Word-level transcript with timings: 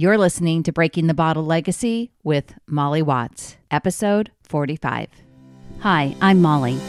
You're 0.00 0.16
listening 0.16 0.62
to 0.62 0.72
Breaking 0.72 1.08
the 1.08 1.12
Bottle 1.12 1.44
Legacy 1.44 2.10
with 2.24 2.54
Molly 2.66 3.02
Watts, 3.02 3.58
episode 3.70 4.30
45. 4.44 5.08
Hi, 5.80 6.16
I'm 6.22 6.40
Molly. 6.40 6.80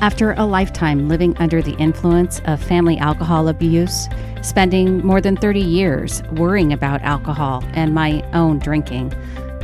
After 0.00 0.32
a 0.32 0.46
lifetime 0.46 1.06
living 1.06 1.36
under 1.36 1.60
the 1.60 1.76
influence 1.76 2.40
of 2.46 2.62
family 2.62 2.96
alcohol 2.96 3.48
abuse, 3.48 4.08
spending 4.40 5.04
more 5.04 5.20
than 5.20 5.36
30 5.36 5.60
years 5.60 6.22
worrying 6.32 6.72
about 6.72 7.02
alcohol 7.02 7.62
and 7.74 7.92
my 7.92 8.22
own 8.32 8.58
drinking, 8.58 9.12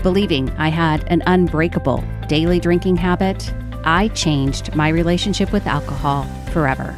believing 0.02 0.50
I 0.58 0.68
had 0.68 1.02
an 1.10 1.22
unbreakable 1.26 2.04
daily 2.28 2.60
drinking 2.60 2.98
habit, 2.98 3.54
I 3.84 4.08
changed 4.08 4.74
my 4.74 4.90
relationship 4.90 5.50
with 5.50 5.66
alcohol 5.66 6.24
forever. 6.50 6.94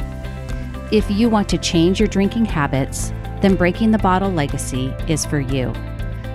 If 0.90 1.08
you 1.08 1.28
want 1.28 1.48
to 1.50 1.58
change 1.58 2.00
your 2.00 2.08
drinking 2.08 2.46
habits, 2.46 3.12
then 3.44 3.56
Breaking 3.56 3.90
the 3.90 3.98
Bottle 3.98 4.32
Legacy 4.32 4.86
is 5.06 5.26
for 5.26 5.38
you. 5.38 5.70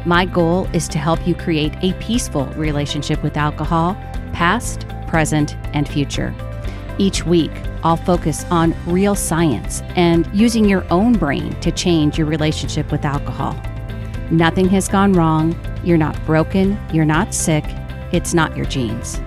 My 0.06 0.26
goal 0.26 0.68
is 0.74 0.88
to 0.90 1.00
help 1.00 1.26
you 1.28 1.34
create 1.34 1.74
a 1.82 1.94
peaceful 1.94 2.46
relationship 2.50 3.24
with 3.24 3.36
alcohol, 3.36 3.96
past, 4.32 4.88
present, 5.08 5.56
and 5.74 5.90
future. 5.90 6.36
Each 7.00 7.26
week, 7.26 7.50
I'll 7.84 7.98
focus 7.98 8.46
on 8.52 8.76
real 8.86 9.16
science 9.16 9.82
and 9.96 10.30
using 10.36 10.66
your 10.66 10.86
own 10.94 11.14
brain 11.14 11.60
to 11.62 11.72
change 11.72 12.16
your 12.16 12.28
relationship 12.28 12.92
with 12.92 13.04
alcohol. 13.04 13.60
Nothing 14.30 14.70
has 14.70 14.88
gone 14.88 15.14
wrong. 15.14 15.60
You're 15.84 15.98
not 15.98 16.24
broken. 16.28 16.80
You're 16.94 17.06
not 17.06 17.34
sick. 17.34 17.66
It's 18.12 18.36
not 18.36 18.56
your 18.56 18.68
genes. 18.68 19.20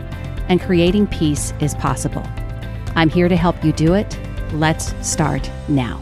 And 0.48 0.60
creating 0.60 1.08
peace 1.08 1.52
is 1.58 1.74
possible. 1.74 2.22
I'm 2.94 3.10
here 3.10 3.28
to 3.28 3.36
help 3.36 3.64
you 3.64 3.72
do 3.72 3.94
it. 3.94 4.16
Let's 4.52 4.94
start 5.04 5.50
now. 5.68 6.00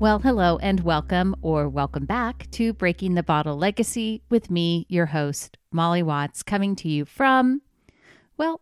Well, 0.00 0.18
hello 0.18 0.58
and 0.58 0.80
welcome 0.80 1.36
or 1.40 1.68
welcome 1.68 2.04
back 2.04 2.50
to 2.50 2.72
Breaking 2.72 3.14
the 3.14 3.22
Bottle 3.22 3.56
Legacy 3.56 4.22
with 4.28 4.50
me, 4.50 4.86
your 4.88 5.06
host, 5.06 5.56
Molly 5.70 6.02
Watts, 6.02 6.42
coming 6.42 6.74
to 6.76 6.88
you 6.88 7.04
from, 7.04 7.62
well, 8.36 8.60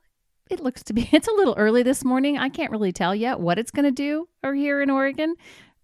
it 0.51 0.61
looks 0.61 0.83
to 0.85 0.93
be, 0.93 1.09
it's 1.13 1.27
a 1.27 1.33
little 1.33 1.55
early 1.57 1.83
this 1.83 2.05
morning. 2.05 2.37
I 2.37 2.51
can't 2.51 2.71
really 2.71 2.93
tell 2.93 3.15
yet 3.15 3.41
what 3.41 3.59
it's 3.59 3.71
going 3.71 3.87
to 3.87 3.91
do 3.91 4.29
or 4.45 4.55
here 4.55 4.83
in 4.83 4.91
Oregon. 4.91 5.35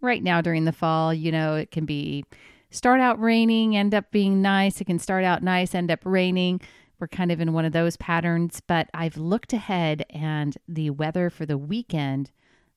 Right 0.02 0.22
now 0.22 0.42
during 0.42 0.64
the 0.64 0.70
fall, 0.70 1.12
you 1.14 1.32
know, 1.32 1.56
it 1.56 1.70
can 1.70 1.86
be 1.86 2.24
start 2.70 3.00
out 3.00 3.18
raining, 3.18 3.74
end 3.74 3.94
up 3.94 4.10
being 4.12 4.42
nice. 4.42 4.80
It 4.80 4.84
can 4.84 4.98
start 4.98 5.24
out 5.24 5.42
nice, 5.42 5.74
end 5.74 5.90
up 5.90 6.00
raining. 6.04 6.60
We're 7.00 7.08
kind 7.08 7.32
of 7.32 7.40
in 7.40 7.52
one 7.52 7.64
of 7.64 7.72
those 7.72 7.96
patterns, 7.96 8.60
but 8.66 8.90
I've 8.92 9.16
looked 9.16 9.54
ahead 9.54 10.04
and 10.10 10.56
the 10.68 10.90
weather 10.90 11.30
for 11.30 11.46
the 11.46 11.58
weekend 11.58 12.30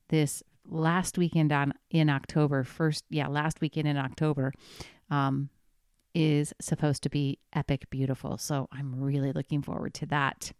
this 0.07 0.41
last 0.71 1.17
weekend 1.17 1.51
on 1.51 1.73
in 1.91 2.09
October, 2.09 2.63
first 2.63 3.03
yeah, 3.09 3.27
last 3.27 3.61
weekend 3.61 3.87
in 3.87 3.97
October, 3.97 4.53
um, 5.09 5.49
is 6.15 6.53
supposed 6.59 7.03
to 7.03 7.09
be 7.09 7.37
epic 7.53 7.89
beautiful. 7.89 8.37
So 8.37 8.67
I'm 8.71 8.99
really 8.99 9.31
looking 9.31 9.61
forward 9.61 9.93
to 9.95 10.05
that. 10.07 10.53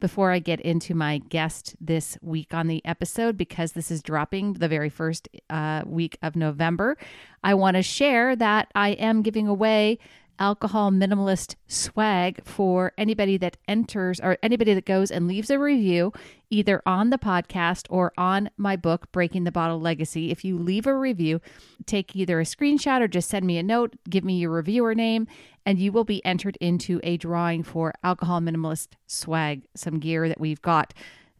Before 0.00 0.32
I 0.32 0.40
get 0.40 0.60
into 0.60 0.94
my 0.94 1.18
guest 1.18 1.76
this 1.80 2.18
week 2.20 2.52
on 2.52 2.66
the 2.66 2.84
episode, 2.84 3.38
because 3.38 3.72
this 3.72 3.90
is 3.90 4.02
dropping 4.02 4.54
the 4.54 4.68
very 4.68 4.90
first 4.90 5.28
uh, 5.48 5.82
week 5.86 6.18
of 6.20 6.36
November, 6.36 6.98
I 7.42 7.54
want 7.54 7.76
to 7.76 7.82
share 7.82 8.36
that 8.36 8.68
I 8.74 8.90
am 8.90 9.22
giving 9.22 9.48
away 9.48 9.98
alcohol 10.38 10.90
minimalist 10.90 11.54
swag 11.66 12.44
for 12.44 12.92
anybody 12.98 13.36
that 13.36 13.56
enters 13.68 14.20
or 14.20 14.38
anybody 14.42 14.74
that 14.74 14.84
goes 14.84 15.10
and 15.10 15.28
leaves 15.28 15.50
a 15.50 15.58
review 15.58 16.12
either 16.50 16.82
on 16.86 17.10
the 17.10 17.18
podcast 17.18 17.86
or 17.90 18.12
on 18.16 18.50
my 18.56 18.76
book 18.76 19.10
breaking 19.12 19.44
the 19.44 19.52
bottle 19.52 19.80
legacy. 19.80 20.30
If 20.30 20.44
you 20.44 20.58
leave 20.58 20.86
a 20.86 20.96
review 20.96 21.40
take 21.86 22.14
either 22.14 22.40
a 22.40 22.44
screenshot 22.44 23.00
or 23.00 23.08
just 23.08 23.28
send 23.28 23.46
me 23.46 23.58
a 23.58 23.62
note 23.62 23.94
give 24.08 24.24
me 24.24 24.38
your 24.38 24.50
reviewer 24.50 24.94
name 24.94 25.26
and 25.66 25.78
you 25.78 25.92
will 25.92 26.04
be 26.04 26.24
entered 26.24 26.56
into 26.60 27.00
a 27.02 27.16
drawing 27.16 27.62
for 27.62 27.94
alcohol 28.02 28.40
minimalist 28.40 28.88
swag 29.06 29.62
some 29.74 29.98
gear 29.98 30.28
that 30.28 30.40
we've 30.40 30.62
got. 30.62 30.92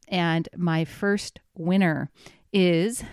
And 0.08 0.48
my 0.56 0.84
first 0.84 1.40
winner 1.56 2.10
is 2.52 3.04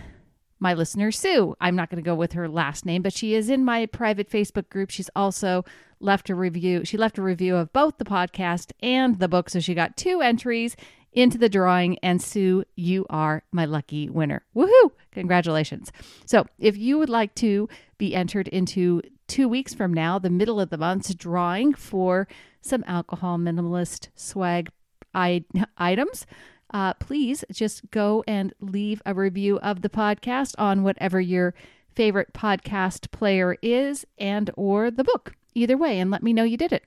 my 0.62 0.74
listener, 0.74 1.10
Sue. 1.10 1.56
I'm 1.60 1.74
not 1.74 1.90
going 1.90 2.02
to 2.02 2.08
go 2.08 2.14
with 2.14 2.32
her 2.32 2.48
last 2.48 2.86
name, 2.86 3.02
but 3.02 3.12
she 3.12 3.34
is 3.34 3.50
in 3.50 3.64
my 3.64 3.86
private 3.86 4.30
Facebook 4.30 4.68
group. 4.70 4.90
She's 4.90 5.10
also 5.16 5.64
left 5.98 6.30
a 6.30 6.34
review. 6.34 6.84
She 6.84 6.96
left 6.96 7.18
a 7.18 7.22
review 7.22 7.56
of 7.56 7.72
both 7.72 7.98
the 7.98 8.04
podcast 8.04 8.70
and 8.80 9.18
the 9.18 9.28
book. 9.28 9.50
So 9.50 9.60
she 9.60 9.74
got 9.74 9.96
two 9.96 10.20
entries 10.20 10.76
into 11.12 11.36
the 11.36 11.48
drawing. 11.48 11.98
And 11.98 12.22
Sue, 12.22 12.64
you 12.76 13.04
are 13.10 13.42
my 13.50 13.64
lucky 13.64 14.08
winner. 14.08 14.44
Woohoo! 14.54 14.92
Congratulations. 15.10 15.90
So 16.26 16.46
if 16.58 16.76
you 16.76 16.96
would 16.96 17.10
like 17.10 17.34
to 17.36 17.68
be 17.98 18.14
entered 18.14 18.48
into 18.48 19.02
two 19.26 19.48
weeks 19.48 19.74
from 19.74 19.92
now, 19.92 20.18
the 20.18 20.30
middle 20.30 20.60
of 20.60 20.70
the 20.70 20.78
month's 20.78 21.14
drawing 21.14 21.74
for 21.74 22.28
some 22.60 22.84
alcohol 22.86 23.36
minimalist 23.36 24.08
swag 24.14 24.70
I- 25.14 25.44
items, 25.76 26.24
uh, 26.72 26.94
please 26.94 27.44
just 27.52 27.90
go 27.90 28.24
and 28.26 28.52
leave 28.60 29.02
a 29.04 29.14
review 29.14 29.58
of 29.60 29.82
the 29.82 29.88
podcast 29.88 30.54
on 30.58 30.82
whatever 30.82 31.20
your 31.20 31.54
favorite 31.94 32.32
podcast 32.32 33.10
player 33.10 33.56
is 33.62 34.06
and 34.18 34.50
or 34.56 34.90
the 34.90 35.04
book. 35.04 35.34
Either 35.54 35.76
way 35.76 35.98
and 35.98 36.10
let 36.10 36.22
me 36.22 36.32
know 36.32 36.44
you 36.44 36.56
did 36.56 36.72
it. 36.72 36.84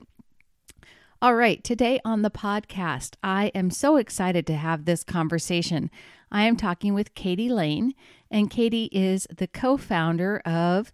All 1.22 1.34
right 1.34 1.62
today 1.64 1.98
on 2.04 2.20
the 2.22 2.30
podcast 2.30 3.14
i 3.22 3.46
am 3.54 3.70
so 3.70 3.96
excited 3.96 4.46
to 4.46 4.56
have 4.56 4.84
this 4.84 5.02
conversation. 5.02 5.90
I 6.30 6.44
am 6.44 6.56
talking 6.56 6.92
with 6.92 7.14
katie 7.14 7.48
lain 7.48 7.94
and 8.30 8.50
katie 8.50 8.90
is 8.92 9.26
the 9.34 9.46
co-founder 9.46 10.38
of 10.44 10.92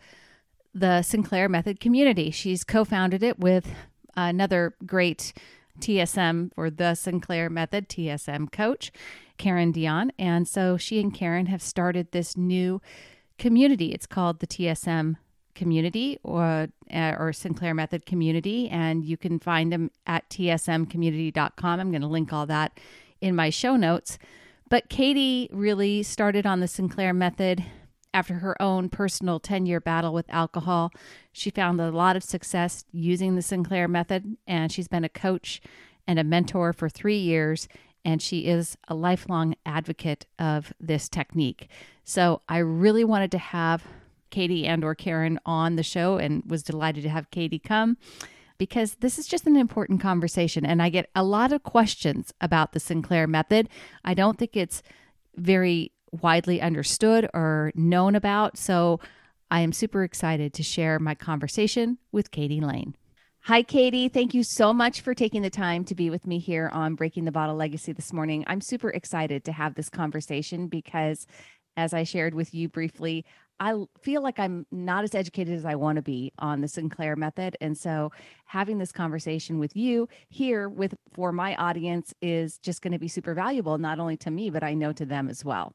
the 0.74 1.02
sinclair 1.02 1.48
method 1.48 1.80
community. 1.80 2.30
She's 2.30 2.64
co-founded 2.64 3.22
it 3.22 3.38
with 3.38 3.66
another 4.16 4.74
great 4.86 5.32
TSM 5.80 6.52
for 6.54 6.70
the 6.70 6.94
Sinclair 6.94 7.48
Method 7.50 7.88
TSM 7.88 8.50
coach, 8.52 8.92
Karen 9.38 9.72
Dion. 9.72 10.12
And 10.18 10.46
so 10.46 10.76
she 10.76 11.00
and 11.00 11.12
Karen 11.12 11.46
have 11.46 11.62
started 11.62 12.12
this 12.12 12.36
new 12.36 12.80
community. 13.38 13.92
It's 13.92 14.06
called 14.06 14.40
the 14.40 14.46
TSM 14.46 15.16
community 15.54 16.18
or 16.22 16.68
uh, 16.92 17.14
or 17.18 17.32
Sinclair 17.32 17.74
Method 17.74 18.06
community 18.06 18.68
and 18.70 19.04
you 19.04 19.16
can 19.16 19.38
find 19.38 19.72
them 19.72 19.90
at 20.06 20.28
tsmcommunity.com. 20.30 21.80
I'm 21.80 21.90
going 21.90 22.02
to 22.02 22.08
link 22.08 22.32
all 22.32 22.46
that 22.46 22.78
in 23.20 23.36
my 23.36 23.50
show 23.50 23.76
notes. 23.76 24.18
But 24.68 24.88
Katie 24.88 25.50
really 25.52 26.02
started 26.02 26.46
on 26.46 26.60
the 26.60 26.68
Sinclair 26.68 27.12
Method 27.12 27.62
after 28.14 28.34
her 28.34 28.60
own 28.60 28.88
personal 28.88 29.40
10 29.40 29.66
year 29.66 29.80
battle 29.80 30.12
with 30.12 30.26
alcohol, 30.28 30.92
she 31.32 31.50
found 31.50 31.80
a 31.80 31.90
lot 31.90 32.16
of 32.16 32.22
success 32.22 32.84
using 32.92 33.34
the 33.34 33.42
Sinclair 33.42 33.88
method, 33.88 34.36
and 34.46 34.70
she's 34.70 34.88
been 34.88 35.04
a 35.04 35.08
coach 35.08 35.60
and 36.06 36.18
a 36.18 36.24
mentor 36.24 36.72
for 36.72 36.88
three 36.88 37.18
years. 37.18 37.68
And 38.04 38.20
she 38.20 38.46
is 38.46 38.76
a 38.88 38.94
lifelong 38.94 39.54
advocate 39.64 40.26
of 40.36 40.72
this 40.80 41.08
technique. 41.08 41.68
So 42.02 42.42
I 42.48 42.58
really 42.58 43.04
wanted 43.04 43.30
to 43.30 43.38
have 43.38 43.84
Katie 44.30 44.66
and 44.66 44.82
or 44.82 44.96
Karen 44.96 45.38
on 45.46 45.76
the 45.76 45.84
show 45.84 46.16
and 46.16 46.42
was 46.44 46.64
delighted 46.64 47.04
to 47.04 47.10
have 47.10 47.30
Katie 47.30 47.60
come 47.60 47.96
because 48.58 48.96
this 48.96 49.18
is 49.18 49.26
just 49.26 49.46
an 49.46 49.56
important 49.56 50.00
conversation 50.00 50.64
and 50.64 50.82
I 50.82 50.88
get 50.88 51.10
a 51.14 51.22
lot 51.22 51.52
of 51.52 51.62
questions 51.62 52.32
about 52.40 52.72
the 52.72 52.80
Sinclair 52.80 53.26
method. 53.26 53.68
I 54.04 54.14
don't 54.14 54.38
think 54.38 54.56
it's 54.56 54.82
very 55.36 55.92
widely 56.12 56.60
understood 56.60 57.28
or 57.34 57.72
known 57.74 58.14
about. 58.14 58.56
So 58.56 59.00
I 59.50 59.60
am 59.60 59.72
super 59.72 60.04
excited 60.04 60.52
to 60.54 60.62
share 60.62 60.98
my 60.98 61.14
conversation 61.14 61.98
with 62.12 62.30
Katie 62.30 62.60
Lain. 62.60 62.94
Hi, 63.46 63.64
Katie. 63.64 64.08
Thank 64.08 64.34
you 64.34 64.44
so 64.44 64.72
much 64.72 65.00
for 65.00 65.14
taking 65.14 65.42
the 65.42 65.50
time 65.50 65.84
to 65.86 65.96
be 65.96 66.10
with 66.10 66.28
me 66.28 66.38
here 66.38 66.70
on 66.72 66.94
Breaking 66.94 67.24
the 67.24 67.32
Bottle 67.32 67.56
Legacy 67.56 67.92
this 67.92 68.12
morning. 68.12 68.44
I'm 68.46 68.60
super 68.60 68.90
excited 68.90 69.44
to 69.44 69.52
have 69.52 69.74
this 69.74 69.88
conversation 69.88 70.68
because, 70.68 71.26
as 71.76 71.92
I 71.92 72.04
shared 72.04 72.34
with 72.34 72.54
you 72.54 72.68
briefly, 72.68 73.24
I 73.58 73.74
feel 74.00 74.22
like 74.22 74.38
I'm 74.38 74.66
not 74.70 75.04
as 75.04 75.14
educated 75.14 75.54
as 75.54 75.64
I 75.64 75.74
want 75.74 75.96
to 75.96 76.02
be 76.02 76.32
on 76.38 76.60
the 76.60 76.68
Sinclair 76.68 77.16
method. 77.16 77.56
And 77.60 77.76
so 77.76 78.12
having 78.44 78.78
this 78.78 78.92
conversation 78.92 79.58
with 79.58 79.74
you 79.76 80.08
here 80.28 80.68
with 80.68 80.94
for 81.12 81.32
my 81.32 81.56
audience 81.56 82.14
is 82.22 82.58
just 82.58 82.80
going 82.80 82.92
to 82.92 82.98
be 82.98 83.08
super 83.08 83.34
valuable, 83.34 83.76
not 83.78 83.98
only 83.98 84.16
to 84.18 84.30
me, 84.30 84.50
but 84.50 84.62
I 84.62 84.74
know 84.74 84.92
to 84.92 85.04
them 85.04 85.28
as 85.28 85.44
well. 85.44 85.74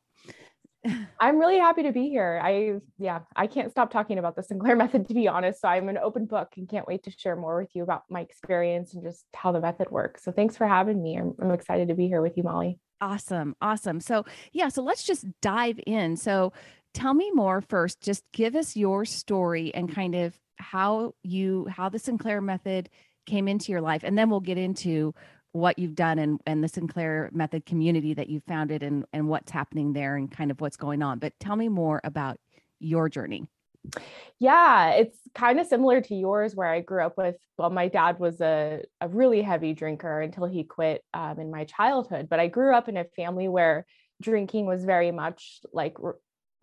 I'm 1.20 1.40
really 1.40 1.58
happy 1.58 1.84
to 1.84 1.92
be 1.92 2.10
here. 2.10 2.40
I 2.44 2.76
yeah, 2.98 3.20
I 3.36 3.48
can't 3.48 3.72
stop 3.72 3.92
talking 3.92 4.18
about 4.18 4.36
the 4.36 4.44
Sinclair 4.44 4.76
method 4.78 5.08
to 5.08 5.14
be 5.14 5.28
honest. 5.28 5.62
So 5.62 5.68
I'm 5.68 5.90
an 5.90 5.98
open 5.98 6.26
book 6.26 6.50
and 6.58 6.70
can't 6.70 6.88
wait 6.88 7.04
to 7.04 7.12
share 7.12 7.36
more 7.36 7.60
with 7.60 7.70
you 7.74 7.84
about 7.84 8.04
my 8.10 8.22
experience 8.22 8.94
and 8.94 9.04
just 9.04 9.26
how 9.36 9.52
the 9.52 9.62
method 9.62 9.90
works. 9.92 10.24
So 10.24 10.32
thanks 10.32 10.58
for 10.58 10.68
having 10.68 11.02
me. 11.02 11.18
I'm, 11.18 11.34
I'm 11.42 11.52
excited 11.52 11.88
to 11.90 11.96
be 11.96 12.08
here 12.08 12.22
with 12.22 12.38
you, 12.38 12.44
Molly. 12.44 12.80
Awesome. 13.02 13.56
Awesome. 13.62 14.00
So 14.00 14.26
yeah, 14.54 14.70
so 14.70 14.82
let's 14.82 15.04
just 15.04 15.26
dive 15.42 15.80
in. 15.86 16.16
So 16.16 16.54
tell 16.94 17.14
me 17.14 17.32
more 17.32 17.62
first. 17.62 18.02
Just 18.02 18.24
give 18.34 18.56
us 18.56 18.76
your 18.76 19.06
story 19.06 19.74
and 19.74 19.94
kind 19.94 20.16
of 20.16 20.38
how 20.58 21.14
you 21.24 21.68
how 21.70 21.90
the 21.90 22.00
Sinclair 22.00 22.42
method 22.42 22.90
came 23.28 23.48
into 23.48 23.72
your 23.72 23.82
life 23.82 24.04
and 24.04 24.18
then 24.18 24.30
we'll 24.30 24.40
get 24.40 24.58
into 24.58 25.14
what 25.58 25.80
you've 25.80 25.96
done 25.96 26.20
and, 26.20 26.40
and 26.46 26.64
the 26.64 26.68
Sinclair 26.68 27.30
Method 27.34 27.66
community 27.66 28.14
that 28.14 28.30
you've 28.30 28.44
founded 28.44 28.84
and, 28.84 29.06
and 29.14 29.28
what's 29.28 29.52
happening 29.52 29.94
there 29.94 30.16
and 30.16 30.32
kind 30.32 30.52
of 30.52 30.62
what's 30.62 30.78
going 30.78 31.02
on. 31.02 31.20
But 31.20 31.34
tell 31.40 31.56
me 31.56 31.68
more 31.68 32.00
about 32.04 32.40
your 32.80 33.10
journey. 33.10 33.48
Yeah, 34.40 34.92
it's 34.92 35.18
kind 35.34 35.60
of 35.60 35.68
similar 35.68 36.02
to 36.02 36.16
yours, 36.16 36.56
where 36.56 36.68
I 36.68 36.82
grew 36.82 37.06
up 37.06 37.18
with. 37.18 37.36
Well, 37.58 37.70
my 37.70 37.88
dad 37.88 38.20
was 38.20 38.42
a, 38.42 38.84
a 39.00 39.08
really 39.08 39.42
heavy 39.42 39.74
drinker 39.74 40.22
until 40.22 40.46
he 40.46 40.64
quit 40.64 41.04
um, 41.14 41.40
in 41.40 41.50
my 41.50 41.64
childhood. 41.64 42.28
But 42.30 42.40
I 42.40 42.48
grew 42.48 42.76
up 42.76 42.90
in 42.90 42.98
a 42.98 43.06
family 43.16 43.48
where 43.48 43.86
drinking 44.22 44.66
was 44.66 44.84
very 44.84 45.12
much 45.12 45.62
like 45.72 45.96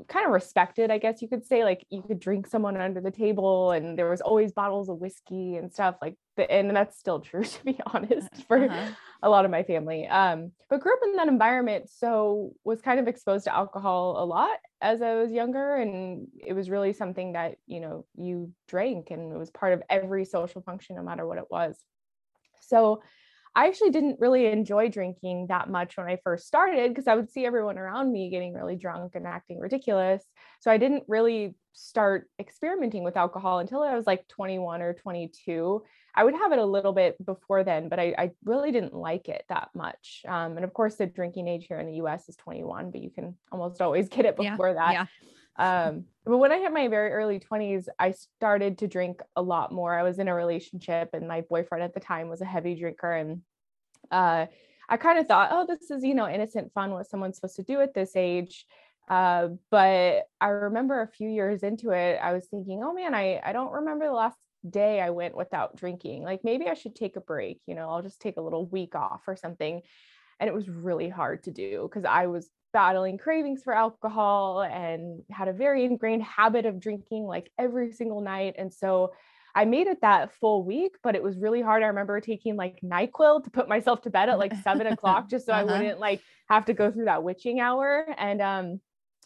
kind 0.09 0.27
of 0.27 0.33
respected, 0.33 0.91
I 0.91 0.99
guess 0.99 1.23
you 1.23 1.29
could 1.29 1.47
say. 1.47 1.65
Like 1.65 1.85
you 1.91 2.03
could 2.03 2.21
drink 2.21 2.47
someone 2.47 2.77
under 2.77 3.01
the 3.01 3.11
table, 3.11 3.73
and 3.73 3.99
there 3.99 4.11
was 4.11 4.21
always 4.21 4.53
bottles 4.53 4.89
of 4.89 4.99
whiskey 4.99 5.57
and 5.57 5.73
stuff 5.73 5.97
like. 6.03 6.17
The, 6.37 6.51
and 6.51 6.75
that's 6.75 6.99
still 6.99 7.21
true, 7.21 7.45
to 7.45 7.65
be 7.65 7.79
honest, 7.93 8.29
for 8.49 8.65
uh-huh 8.65 8.91
a 9.25 9.31
lot 9.31 9.47
of 9.47 9.51
my 9.51 9.63
family. 9.63 10.07
Um, 10.07 10.53
but 10.69 10.81
grew 10.81 10.93
up 10.93 11.01
in 11.03 11.17
that 11.17 11.29
environment, 11.29 11.89
so 11.89 12.53
was 12.63 12.83
kind 12.83 13.01
of 13.01 13.09
exposed 13.09 13.45
to 13.45 13.55
alcohol 13.55 14.23
a 14.23 14.25
lot 14.25 14.59
as 14.83 15.01
I 15.01 15.15
was 15.15 15.33
younger, 15.33 15.77
and 15.77 16.29
it 16.47 16.53
was 16.53 16.69
really 16.69 16.93
something 16.93 17.33
that 17.33 17.57
you 17.67 17.81
know 17.81 18.05
you 18.17 18.53
drank, 18.69 19.11
and 19.11 19.33
it 19.33 19.39
was 19.39 19.51
part 19.51 19.73
of 19.73 19.83
every 19.89 20.27
social 20.27 20.61
function, 20.61 20.97
no 20.97 21.03
matter 21.03 21.27
what 21.27 21.39
it 21.39 21.51
was. 21.51 21.75
So 22.61 23.03
I 23.57 23.69
actually 23.69 23.91
didn't 23.91 24.19
really 24.19 24.47
enjoy 24.47 24.89
drinking 24.89 25.47
that 25.49 25.71
much 25.71 25.97
when 25.97 26.07
I 26.07 26.19
first 26.25 26.47
started 26.47 26.91
because 26.91 27.07
I 27.07 27.15
would 27.15 27.31
see 27.31 27.47
everyone 27.47 27.79
around 27.79 28.13
me 28.13 28.29
getting 28.29 28.53
really 28.53 28.77
drunk 28.77 29.15
and 29.15 29.27
acting 29.27 29.61
ridiculous. 29.61 30.25
So 30.61 30.71
I 30.71 30.77
didn't 30.77 31.05
really 31.07 31.55
start 31.73 32.29
experimenting 32.41 33.05
with 33.05 33.17
alcohol 33.17 33.61
until 33.61 33.83
I 33.83 33.95
was 33.95 34.07
like 34.07 34.27
21 34.29 34.83
or 34.83 34.95
22. 34.95 35.83
I 36.17 36.25
would 36.25 36.35
have 36.35 36.53
it 36.53 36.59
a 36.59 36.65
little 36.65 36.93
bit 36.93 37.25
before 37.25 37.65
then, 37.65 37.89
but 37.89 38.01
I, 38.01 38.15
I 38.17 38.31
really 38.45 38.73
didn't 38.73 38.95
like 38.95 39.29
it 39.29 39.45
that 39.49 39.71
much. 39.75 40.23
Um, 40.27 40.57
and 40.57 40.65
of 40.65 40.73
course, 40.73 40.97
the 40.97 41.07
drinking 41.07 41.49
age 41.49 41.67
here 41.69 41.79
in 41.79 41.87
the 41.87 42.03
US 42.05 42.29
is 42.29 42.37
21, 42.37 42.91
but 42.91 43.01
you 43.01 43.11
can 43.11 43.37
almost 43.53 43.81
always 43.81 44.09
get 44.09 44.25
it 44.25 44.37
before 44.37 44.69
yeah, 44.69 44.75
that. 44.75 44.93
Yeah. 44.93 45.07
Um, 45.57 46.05
but 46.25 46.39
when 46.39 46.53
I 46.53 46.59
hit 46.59 46.73
my 46.73 46.89
very 46.89 47.13
early 47.13 47.39
20s, 47.39 47.87
I 47.99 48.13
started 48.13 48.79
to 48.79 48.89
drink 48.89 49.21
a 49.37 49.43
lot 49.43 49.73
more. 49.73 49.97
I 49.97 50.03
was 50.03 50.19
in 50.19 50.29
a 50.29 50.35
relationship, 50.35 51.11
and 51.13 51.29
my 51.29 51.43
boyfriend 51.43 51.85
at 51.85 51.95
the 51.95 52.01
time 52.01 52.29
was 52.29 52.41
a 52.41 52.47
heavy 52.47 52.75
drinker. 52.75 53.13
And 53.13 53.43
uh, 54.11 54.47
I 54.89 54.97
kind 54.97 55.19
of 55.19 55.27
thought, 55.27 55.51
oh, 55.53 55.67
this 55.67 55.91
is, 55.91 56.03
you 56.03 56.15
know, 56.15 56.29
innocent 56.29 56.73
fun, 56.73 56.91
what 56.91 57.09
someone's 57.09 57.37
supposed 57.37 57.57
to 57.57 57.63
do 57.63 57.81
at 57.81 57.95
this 57.95 58.17
age. 58.17 58.67
Uh, 59.09 59.49
but 59.71 60.25
I 60.41 60.49
remember 60.49 61.03
a 61.03 61.09
few 61.09 61.29
years 61.29 61.63
into 61.63 61.91
it, 61.91 62.19
I 62.23 62.33
was 62.33 62.47
thinking, 62.47 62.83
oh 62.83 62.95
man, 62.95 63.15
I, 63.15 63.41
I 63.45 63.53
don't 63.53 63.73
remember 63.73 64.07
the 64.07 64.13
last 64.13 64.39
day 64.69 65.01
I 65.01 65.11
went 65.11 65.37
without 65.37 65.77
drinking. 65.77 66.23
Like 66.23 66.41
maybe 66.43 66.69
I 66.69 66.75
should 66.75 66.97
take 66.97 67.17
a 67.17 67.21
break, 67.21 67.61
you 67.67 67.75
know, 67.75 67.91
I'll 67.91 68.03
just 68.03 68.21
take 68.21 68.39
a 68.39 68.43
little 68.43 68.67
week 68.67 68.95
off 68.95 69.23
or 69.27 69.37
something. 69.37 69.83
And 70.41 70.49
it 70.49 70.55
was 70.55 70.69
really 70.69 71.09
hard 71.09 71.45
to 71.45 71.51
do 71.51 71.83
because 71.83 72.07
I 72.07 72.27
was 72.27 72.49
battling 72.75 73.17
cravings 73.17 73.63
for 73.63 73.73
alcohol 73.73 74.61
and 74.61 75.23
had 75.31 75.49
a 75.49 75.53
very 75.53 75.85
ingrained 75.85 76.25
habit 76.25 76.67
of 76.67 76.81
drinking 76.81 77.25
like 77.25 77.51
every 77.57 77.93
single 77.93 78.21
night. 78.21 78.57
And 78.59 78.75
so 78.75 79.13
I 79.55 79.65
made 79.65 79.87
it 79.87 80.01
that 80.01 80.35
full 80.35 80.65
week, 80.65 80.97
but 81.03 81.15
it 81.15 81.23
was 81.23 81.39
really 81.39 81.63
hard. 81.63 81.85
I 81.85 81.87
remember 81.87 82.21
taking 82.21 82.57
like 82.57 82.81
NyQuil 82.85 83.45
to 83.45 83.51
put 83.51 83.69
myself 83.69 84.03
to 84.03 84.11
bed 84.11 84.29
at 84.29 84.39
like 84.39 84.53
seven 84.65 84.89
o'clock 84.89 85.31
just 85.31 85.47
so 85.47 85.53
uh-huh. 85.53 85.73
I 85.73 85.79
wouldn't 85.79 86.01
like 86.01 86.21
have 86.49 86.65
to 86.67 86.75
go 86.75 86.91
through 86.91 87.05
that 87.05 87.23
witching 87.23 87.61
hour. 87.61 88.05
And 88.19 88.43
um 88.43 88.81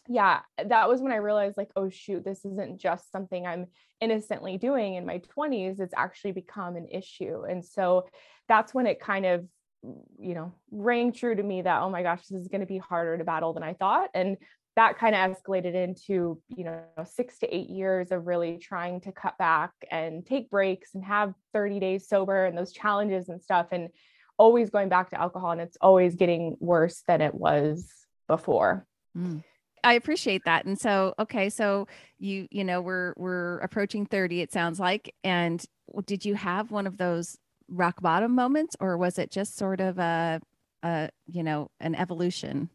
yeah, 0.07 0.41
that 0.63 0.87
was 0.87 1.01
when 1.01 1.11
I 1.11 1.17
realized 1.17 1.57
like, 1.57 1.71
oh 1.75 1.89
shoot, 1.89 2.23
this 2.23 2.45
isn't 2.45 2.79
just 2.79 3.11
something 3.11 3.45
I'm 3.45 3.67
innocently 3.99 4.57
doing 4.57 4.95
in 4.95 5.05
my 5.05 5.21
20s. 5.37 5.79
It's 5.79 5.93
actually 5.97 6.31
become 6.31 6.75
an 6.75 6.87
issue. 6.89 7.43
And 7.43 7.65
so 7.65 8.07
that's 8.47 8.73
when 8.73 8.87
it 8.87 8.99
kind 8.99 9.25
of 9.25 9.45
you 9.83 10.33
know 10.33 10.53
rang 10.71 11.11
true 11.11 11.35
to 11.35 11.43
me 11.43 11.61
that 11.61 11.81
oh 11.81 11.89
my 11.89 12.03
gosh 12.03 12.25
this 12.27 12.41
is 12.41 12.47
going 12.47 12.61
to 12.61 12.67
be 12.67 12.77
harder 12.77 13.17
to 13.17 13.23
battle 13.23 13.53
than 13.53 13.63
i 13.63 13.73
thought 13.73 14.09
and 14.13 14.37
that 14.75 14.97
kind 14.97 15.15
of 15.15 15.37
escalated 15.37 15.73
into 15.73 16.41
you 16.49 16.63
know 16.63 16.81
six 17.05 17.39
to 17.39 17.55
eight 17.55 17.69
years 17.69 18.11
of 18.11 18.27
really 18.27 18.57
trying 18.57 19.01
to 19.01 19.11
cut 19.11 19.37
back 19.37 19.71
and 19.89 20.25
take 20.25 20.49
breaks 20.49 20.95
and 20.95 21.03
have 21.03 21.33
30 21.53 21.79
days 21.79 22.07
sober 22.07 22.45
and 22.45 22.57
those 22.57 22.71
challenges 22.71 23.29
and 23.29 23.41
stuff 23.41 23.67
and 23.71 23.89
always 24.37 24.69
going 24.69 24.89
back 24.89 25.09
to 25.09 25.19
alcohol 25.19 25.51
and 25.51 25.61
it's 25.61 25.77
always 25.81 26.15
getting 26.15 26.55
worse 26.59 27.03
than 27.07 27.21
it 27.21 27.33
was 27.33 27.89
before 28.27 28.85
mm. 29.17 29.43
I 29.81 29.93
appreciate 29.93 30.43
that. 30.43 30.65
And 30.65 30.77
so, 30.77 31.13
okay, 31.17 31.49
so 31.49 31.87
you, 32.17 32.47
you 32.51 32.65
know, 32.65 32.81
we're 32.81 33.13
we're 33.15 33.59
approaching 33.59 34.05
30 34.05 34.41
it 34.41 34.51
sounds 34.51 34.77
like 34.77 35.15
and 35.23 35.63
did 36.05 36.25
you 36.25 36.35
have 36.35 36.69
one 36.69 36.85
of 36.85 36.97
those 36.97 37.37
rock 37.69 38.01
bottom 38.01 38.35
moments 38.35 38.75
or 38.79 38.97
was 38.97 39.17
it 39.19 39.31
just 39.31 39.57
sort 39.57 39.79
of 39.79 39.97
a, 39.99 40.41
a 40.83 41.09
you 41.27 41.43
know 41.43 41.69
an 41.79 41.95
evolution? 41.95 42.69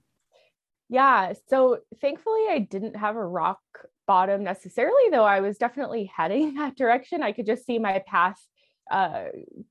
Yeah 0.89 1.33
so 1.49 1.79
thankfully 2.01 2.47
i 2.51 2.59
didn't 2.59 2.97
have 2.97 3.17
a 3.17 3.27
rock 3.27 3.61
bottom 4.07 4.45
necessarily 4.45 5.11
though 5.11 5.25
i 5.25 5.41
was 5.41 5.59
definitely 5.59 6.05
heading 6.15 6.55
that 6.59 6.77
direction. 6.77 7.23
I 7.23 7.33
could 7.33 7.47
just 7.47 7.67
see 7.67 7.79
my 7.79 8.03
path 8.07 8.41
uh 8.91 9.25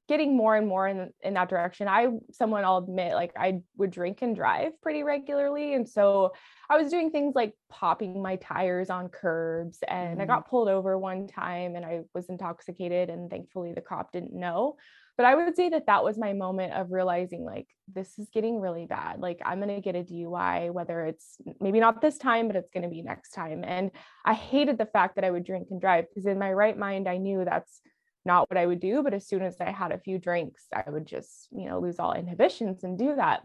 getting 0.08 0.36
more 0.36 0.56
and 0.56 0.68
more 0.68 0.88
in 0.88 1.14
in 1.22 1.36
that 1.36 1.48
direction. 1.48 1.88
I 1.88 2.08
someone 2.32 2.66
i'll 2.66 2.78
admit 2.78 3.14
like 3.14 3.32
i 3.38 3.62
would 3.78 3.92
drink 3.92 4.24
and 4.24 4.36
drive 4.36 4.82
pretty 4.82 5.04
regularly 5.04 5.76
and 5.76 5.88
so 5.88 6.32
i 6.68 6.78
was 6.78 6.90
doing 6.90 7.12
things 7.12 7.36
like 7.36 7.54
popping 7.70 8.24
my 8.24 8.38
tires 8.38 8.90
on 8.90 9.10
curbs 9.10 9.80
and 9.88 10.18
mm. 10.18 10.22
i 10.22 10.26
got 10.26 10.50
pulled 10.50 10.68
over 10.68 10.98
one 10.98 11.28
time 11.28 11.76
and 11.76 11.86
i 11.86 12.02
was 12.16 12.28
intoxicated 12.28 13.12
and 13.12 13.30
thankfully 13.30 13.72
the 13.72 13.82
cop 13.82 14.12
didn't 14.12 14.34
know 14.34 14.78
but 15.18 15.26
i 15.26 15.36
would 15.36 15.56
say 15.56 15.70
that 15.70 15.88
that 15.88 16.04
was 16.04 16.18
my 16.18 16.34
moment 16.34 16.74
of 16.74 16.92
realizing 16.92 17.44
like 17.44 17.68
this 17.94 18.18
is 18.18 18.30
getting 18.34 18.60
really 18.60 18.86
bad. 18.86 19.20
Like 19.20 19.42
i'm 19.46 19.60
going 19.60 19.76
to 19.76 19.82
get 19.82 19.96
a 19.96 20.04
dui 20.04 20.72
whether 20.72 21.02
it's 21.06 21.38
maybe 21.60 21.80
not 21.80 22.02
this 22.02 22.18
time 22.18 22.48
but 22.48 22.56
it's 22.56 22.70
going 22.70 22.84
to 22.84 22.90
be 22.90 23.02
next 23.02 23.32
time. 23.32 23.64
And 23.66 23.92
i 24.26 24.34
hated 24.34 24.78
the 24.78 24.86
fact 24.86 25.16
that 25.16 25.26
i 25.26 25.32
would 25.32 25.44
drink 25.44 25.68
and 25.72 25.82
drive 25.82 26.06
because 26.10 26.26
in 26.26 26.40
my 26.40 26.52
right 26.52 26.78
mind 26.78 27.08
i 27.08 27.18
knew 27.18 27.44
that's 27.44 27.82
not 28.26 28.50
what 28.50 28.58
i 28.58 28.66
would 28.66 28.80
do. 28.80 29.04
But 29.04 29.14
as 29.14 29.28
soon 29.28 29.42
as 29.42 29.60
i 29.60 29.72
had 29.72 29.92
a 29.92 30.00
few 30.00 30.18
drinks 30.18 30.66
i 30.74 30.90
would 30.90 31.06
just 31.06 31.48
you 31.52 31.68
know 31.68 31.80
lose 31.80 32.00
all 32.00 32.14
inhibitions 32.14 32.84
and 32.84 32.98
do 32.98 33.16
that. 33.16 33.42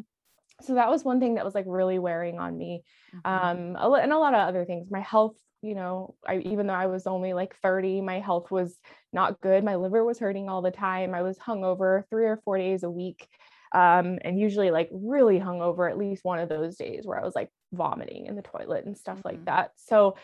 So 0.60 0.74
that 0.74 0.90
was 0.90 1.04
one 1.04 1.20
thing 1.20 1.36
that 1.36 1.44
was 1.44 1.54
like 1.54 1.66
really 1.68 1.98
wearing 1.98 2.38
on 2.38 2.56
me. 2.56 2.82
Mm-hmm. 3.14 3.76
um 3.76 3.94
and 3.94 4.12
a 4.12 4.18
lot 4.18 4.34
of 4.34 4.40
other 4.40 4.64
things. 4.64 4.90
My 4.90 5.00
health 5.00 5.36
you 5.62 5.74
know, 5.74 6.14
I 6.26 6.38
even 6.38 6.66
though 6.66 6.74
I 6.74 6.86
was 6.86 7.06
only 7.06 7.32
like 7.32 7.56
30, 7.56 8.00
my 8.00 8.20
health 8.20 8.50
was 8.50 8.78
not 9.12 9.40
good. 9.40 9.64
My 9.64 9.76
liver 9.76 10.04
was 10.04 10.18
hurting 10.18 10.48
all 10.48 10.62
the 10.62 10.70
time. 10.70 11.14
I 11.14 11.22
was 11.22 11.38
hungover 11.38 12.04
three 12.10 12.26
or 12.26 12.40
four 12.44 12.58
days 12.58 12.82
a 12.82 12.90
week. 12.90 13.28
Um, 13.72 14.18
and 14.22 14.38
usually 14.38 14.70
like 14.70 14.88
really 14.92 15.38
hungover 15.38 15.90
at 15.90 15.98
least 15.98 16.24
one 16.24 16.38
of 16.38 16.48
those 16.48 16.76
days 16.76 17.02
where 17.04 17.20
I 17.20 17.24
was 17.24 17.34
like 17.34 17.50
vomiting 17.72 18.26
in 18.26 18.34
the 18.34 18.42
toilet 18.42 18.86
and 18.86 18.96
stuff 18.96 19.18
mm-hmm. 19.18 19.28
like 19.28 19.44
that. 19.44 19.72
So 19.76 20.16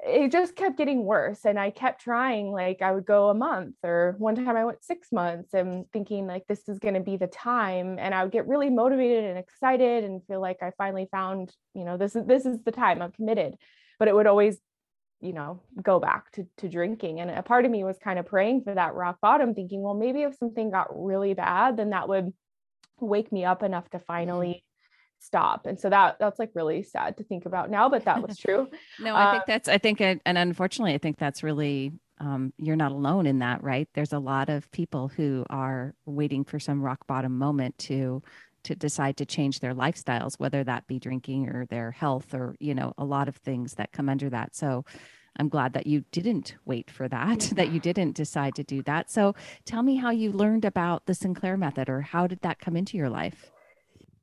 it 0.00 0.30
just 0.30 0.56
kept 0.56 0.78
getting 0.78 1.04
worse. 1.04 1.40
And 1.44 1.58
I 1.58 1.70
kept 1.70 2.02
trying, 2.02 2.52
like 2.52 2.82
I 2.82 2.92
would 2.92 3.04
go 3.04 3.30
a 3.30 3.34
month 3.34 3.76
or 3.82 4.14
one 4.18 4.36
time 4.36 4.56
I 4.56 4.64
went 4.64 4.84
six 4.84 5.10
months 5.10 5.54
and 5.54 5.86
thinking 5.92 6.26
like 6.26 6.46
this 6.46 6.68
is 6.68 6.78
going 6.78 6.94
to 6.94 7.00
be 7.00 7.16
the 7.16 7.26
time. 7.26 7.98
And 7.98 8.14
I 8.14 8.22
would 8.22 8.32
get 8.32 8.46
really 8.46 8.70
motivated 8.70 9.24
and 9.24 9.38
excited 9.38 10.04
and 10.04 10.24
feel 10.26 10.40
like 10.40 10.62
I 10.62 10.72
finally 10.78 11.08
found, 11.10 11.52
you 11.74 11.84
know, 11.84 11.96
this 11.96 12.14
is 12.14 12.26
this 12.26 12.46
is 12.46 12.58
the 12.64 12.72
time 12.72 13.02
I'm 13.02 13.12
committed 13.12 13.56
but 13.98 14.08
it 14.08 14.14
would 14.14 14.26
always 14.26 14.58
you 15.20 15.32
know 15.32 15.60
go 15.82 15.98
back 15.98 16.30
to, 16.32 16.46
to 16.58 16.68
drinking. 16.68 17.20
And 17.20 17.30
a 17.30 17.42
part 17.42 17.64
of 17.64 17.70
me 17.70 17.84
was 17.84 17.98
kind 17.98 18.18
of 18.18 18.26
praying 18.26 18.62
for 18.62 18.74
that 18.74 18.94
rock 18.94 19.18
bottom 19.20 19.54
thinking 19.54 19.82
well 19.82 19.94
maybe 19.94 20.22
if 20.22 20.36
something 20.36 20.70
got 20.70 20.88
really 20.92 21.34
bad 21.34 21.76
then 21.76 21.90
that 21.90 22.08
would 22.08 22.32
wake 23.00 23.32
me 23.32 23.44
up 23.44 23.62
enough 23.62 23.88
to 23.90 23.98
mm-hmm. 23.98 24.06
finally 24.06 24.64
stop. 25.18 25.66
And 25.66 25.80
so 25.80 25.90
that 25.90 26.18
that's 26.18 26.38
like 26.38 26.50
really 26.54 26.82
sad 26.82 27.16
to 27.16 27.24
think 27.24 27.46
about 27.46 27.70
now 27.70 27.88
but 27.88 28.04
that 28.04 28.26
was 28.26 28.36
true. 28.44 28.68
No 29.00 29.14
i 29.16 29.32
think 29.32 29.42
uh, 29.42 29.46
that's 29.46 29.68
i 29.68 29.78
think 29.78 30.00
and 30.00 30.20
unfortunately 30.24 30.94
i 30.94 30.98
think 30.98 31.18
that's 31.18 31.42
really 31.42 31.92
um, 32.18 32.52
you're 32.56 32.76
not 32.76 32.92
alone 32.92 33.26
in 33.26 33.40
that 33.40 33.62
right? 33.62 33.88
There's 33.94 34.12
a 34.12 34.18
lot 34.18 34.48
of 34.48 34.70
people 34.70 35.08
who 35.08 35.44
are 35.50 35.94
waiting 36.06 36.44
for 36.44 36.58
some 36.58 36.80
rock 36.80 37.06
bottom 37.06 37.36
moment 37.36 37.76
to 37.78 38.22
to 38.66 38.74
decide 38.74 39.16
to 39.16 39.24
change 39.24 39.60
their 39.60 39.74
lifestyles 39.74 40.38
whether 40.38 40.64
that 40.64 40.86
be 40.86 40.98
drinking 40.98 41.48
or 41.48 41.66
their 41.66 41.92
health 41.92 42.34
or 42.34 42.56
you 42.58 42.74
know 42.74 42.92
a 42.98 43.04
lot 43.04 43.28
of 43.28 43.36
things 43.36 43.74
that 43.74 43.92
come 43.92 44.08
under 44.08 44.28
that 44.28 44.56
so 44.56 44.84
i'm 45.38 45.48
glad 45.48 45.72
that 45.72 45.86
you 45.86 46.04
didn't 46.10 46.56
wait 46.64 46.90
for 46.90 47.08
that 47.08 47.46
yeah. 47.46 47.52
that 47.56 47.70
you 47.70 47.78
didn't 47.78 48.16
decide 48.16 48.54
to 48.54 48.64
do 48.64 48.82
that 48.82 49.08
so 49.10 49.34
tell 49.64 49.82
me 49.82 49.96
how 49.96 50.10
you 50.10 50.32
learned 50.32 50.64
about 50.64 51.06
the 51.06 51.14
sinclair 51.14 51.56
method 51.56 51.88
or 51.88 52.00
how 52.00 52.26
did 52.26 52.40
that 52.42 52.58
come 52.58 52.76
into 52.76 52.96
your 52.96 53.08
life 53.08 53.52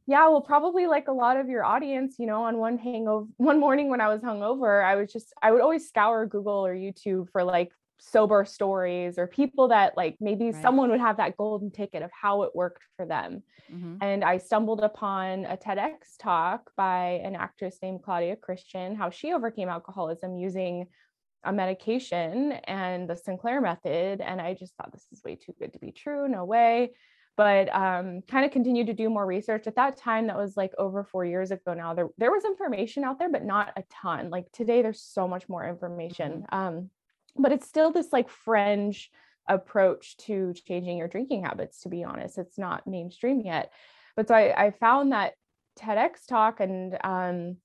yeah 0.05 0.27
well 0.27 0.41
probably 0.41 0.85
like 0.87 1.07
a 1.07 1.13
lot 1.13 1.37
of 1.37 1.47
your 1.47 1.63
audience 1.63 2.15
you 2.19 2.25
know 2.25 2.43
on 2.43 2.57
one 2.57 2.77
hangover 2.77 3.25
one 3.37 3.59
morning 3.59 3.89
when 3.89 4.01
i 4.01 4.09
was 4.09 4.21
hungover 4.21 4.83
i 4.83 4.95
was 4.95 5.11
just 5.11 5.33
i 5.41 5.51
would 5.51 5.61
always 5.61 5.87
scour 5.87 6.25
google 6.25 6.65
or 6.65 6.75
youtube 6.75 7.29
for 7.31 7.43
like 7.43 7.71
sober 8.05 8.43
stories 8.43 9.17
or 9.17 9.27
people 9.27 9.69
that 9.69 9.95
like 9.95 10.17
maybe 10.19 10.51
right. 10.51 10.61
someone 10.61 10.89
would 10.89 10.99
have 10.99 11.17
that 11.17 11.37
golden 11.37 11.71
ticket 11.71 12.03
of 12.03 12.11
how 12.11 12.43
it 12.43 12.51
worked 12.53 12.83
for 12.97 13.05
them. 13.05 13.41
Mm-hmm. 13.73 13.95
And 14.01 14.25
I 14.25 14.39
stumbled 14.39 14.81
upon 14.81 15.45
a 15.45 15.55
TEDx 15.55 16.17
talk 16.19 16.69
by 16.75 17.21
an 17.23 17.35
actress 17.35 17.77
named 17.81 18.03
Claudia 18.03 18.35
Christian, 18.35 18.95
how 18.95 19.09
she 19.09 19.31
overcame 19.31 19.69
alcoholism 19.69 20.37
using 20.37 20.87
a 21.45 21.53
medication 21.53 22.51
and 22.65 23.09
the 23.09 23.15
Sinclair 23.15 23.61
method. 23.61 24.19
And 24.19 24.41
I 24.41 24.53
just 24.53 24.75
thought 24.75 24.91
this 24.91 25.07
is 25.13 25.23
way 25.23 25.35
too 25.35 25.53
good 25.57 25.71
to 25.71 25.79
be 25.79 25.93
true. 25.93 26.27
No 26.27 26.43
way. 26.43 26.91
but 27.35 27.73
um, 27.73 28.21
kind 28.27 28.45
of 28.45 28.51
continued 28.51 28.87
to 28.87 28.93
do 28.93 29.09
more 29.09 29.25
research. 29.25 29.65
At 29.65 29.75
that 29.75 29.97
time, 29.97 30.27
that 30.27 30.37
was 30.37 30.55
like 30.55 30.71
over 30.77 31.03
four 31.03 31.25
years 31.25 31.51
ago 31.51 31.73
now, 31.73 31.93
there, 31.93 32.09
there 32.17 32.31
was 32.31 32.45
information 32.45 33.03
out 33.03 33.17
there, 33.17 33.31
but 33.31 33.43
not 33.43 33.73
a 33.75 33.83
ton. 33.89 34.29
Like 34.29 34.51
today, 34.51 34.81
there's 34.81 35.01
so 35.01 35.27
much 35.27 35.49
more 35.49 35.67
information. 35.67 36.45
Mm-hmm. 36.51 36.55
Um, 36.55 36.89
but 37.37 37.51
it's 37.51 37.67
still 37.67 37.91
this 37.91 38.13
like 38.13 38.29
fringe 38.29 39.09
approach 39.47 40.17
to 40.17 40.53
changing 40.65 40.97
your 40.97 41.07
drinking 41.07 41.43
habits, 41.43 41.81
to 41.81 41.89
be 41.89 42.03
honest. 42.03 42.37
It's 42.37 42.57
not 42.57 42.87
mainstream 42.87 43.41
yet. 43.41 43.71
But 44.15 44.27
so 44.27 44.35
I, 44.35 44.65
I 44.67 44.71
found 44.71 45.11
that 45.11 45.33
TEDx 45.79 46.25
talk 46.27 46.59
and 46.59 46.97
um, 47.03 47.57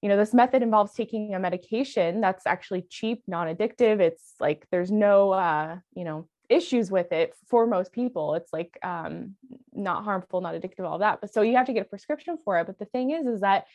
you 0.00 0.08
know 0.08 0.16
this 0.16 0.34
method 0.34 0.62
involves 0.62 0.92
taking 0.92 1.34
a 1.34 1.38
medication 1.40 2.20
that's 2.20 2.46
actually 2.46 2.82
cheap 2.82 3.22
non-addictive 3.26 4.00
it's 4.00 4.34
like 4.38 4.66
there's 4.70 4.90
no 4.90 5.32
uh, 5.32 5.76
you 5.94 6.04
know 6.04 6.28
issues 6.48 6.90
with 6.90 7.12
it 7.12 7.34
for 7.48 7.66
most 7.66 7.92
people 7.92 8.34
it's 8.34 8.52
like 8.52 8.78
um, 8.82 9.34
not 9.74 10.04
harmful 10.04 10.40
not 10.40 10.54
addictive 10.54 10.84
all 10.84 10.98
that 10.98 11.20
but 11.20 11.32
so 11.32 11.42
you 11.42 11.56
have 11.56 11.66
to 11.66 11.72
get 11.72 11.82
a 11.86 11.88
prescription 11.88 12.38
for 12.44 12.58
it 12.58 12.66
but 12.66 12.78
the 12.78 12.84
thing 12.86 13.10
is 13.10 13.26
is 13.26 13.40
that 13.40 13.66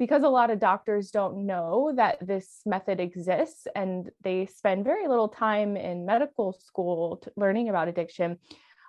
because 0.00 0.22
a 0.22 0.28
lot 0.28 0.50
of 0.50 0.58
doctors 0.58 1.10
don't 1.10 1.46
know 1.46 1.92
that 1.94 2.26
this 2.26 2.62
method 2.64 3.00
exists 3.00 3.66
and 3.76 4.10
they 4.22 4.46
spend 4.46 4.82
very 4.82 5.06
little 5.06 5.28
time 5.28 5.76
in 5.76 6.06
medical 6.06 6.54
school 6.54 7.22
learning 7.36 7.68
about 7.68 7.86
addiction 7.86 8.38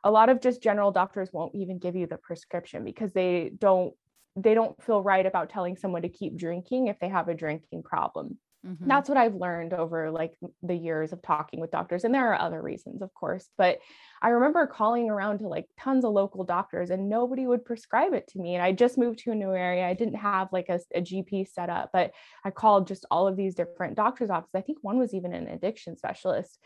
a 0.03 0.09
lot 0.09 0.29
of 0.29 0.41
just 0.41 0.63
general 0.63 0.89
doctors 0.89 1.29
won't 1.33 1.53
even 1.53 1.77
give 1.77 1.95
you 1.95 2.07
the 2.07 2.17
prescription 2.17 2.83
because 2.83 3.11
they 3.11 3.51
don't 3.59 3.93
they 4.37 4.53
don't 4.53 4.81
feel 4.81 5.03
right 5.03 5.25
about 5.25 5.49
telling 5.49 5.75
someone 5.75 6.01
to 6.01 6.09
keep 6.09 6.37
drinking 6.37 6.87
if 6.87 6.97
they 6.99 7.09
have 7.09 7.27
a 7.27 7.33
drinking 7.35 7.83
problem 7.83 8.37
Mm-hmm. 8.65 8.87
That's 8.87 9.09
what 9.09 9.17
I've 9.17 9.33
learned 9.33 9.73
over 9.73 10.11
like 10.11 10.33
the 10.61 10.75
years 10.75 11.13
of 11.13 11.21
talking 11.21 11.59
with 11.59 11.71
doctors. 11.71 12.03
And 12.03 12.13
there 12.13 12.31
are 12.31 12.39
other 12.39 12.61
reasons, 12.61 13.01
of 13.01 13.11
course. 13.13 13.49
But 13.57 13.79
I 14.21 14.29
remember 14.29 14.67
calling 14.67 15.09
around 15.09 15.39
to 15.39 15.47
like 15.47 15.65
tons 15.79 16.05
of 16.05 16.11
local 16.11 16.43
doctors 16.43 16.91
and 16.91 17.09
nobody 17.09 17.47
would 17.47 17.65
prescribe 17.65 18.13
it 18.13 18.27
to 18.29 18.39
me. 18.39 18.53
And 18.53 18.63
I 18.63 18.71
just 18.71 18.99
moved 18.99 19.19
to 19.19 19.31
a 19.31 19.35
new 19.35 19.53
area. 19.53 19.87
I 19.87 19.95
didn't 19.95 20.15
have 20.15 20.49
like 20.51 20.69
a, 20.69 20.79
a 20.93 21.01
GP 21.01 21.47
set 21.47 21.69
up, 21.69 21.89
but 21.91 22.11
I 22.45 22.51
called 22.51 22.87
just 22.87 23.05
all 23.09 23.27
of 23.27 23.35
these 23.35 23.55
different 23.55 23.95
doctors' 23.95 24.29
offices. 24.29 24.55
I 24.55 24.61
think 24.61 24.77
one 24.81 24.99
was 24.99 25.15
even 25.15 25.33
an 25.33 25.47
addiction 25.47 25.97
specialist. 25.97 26.59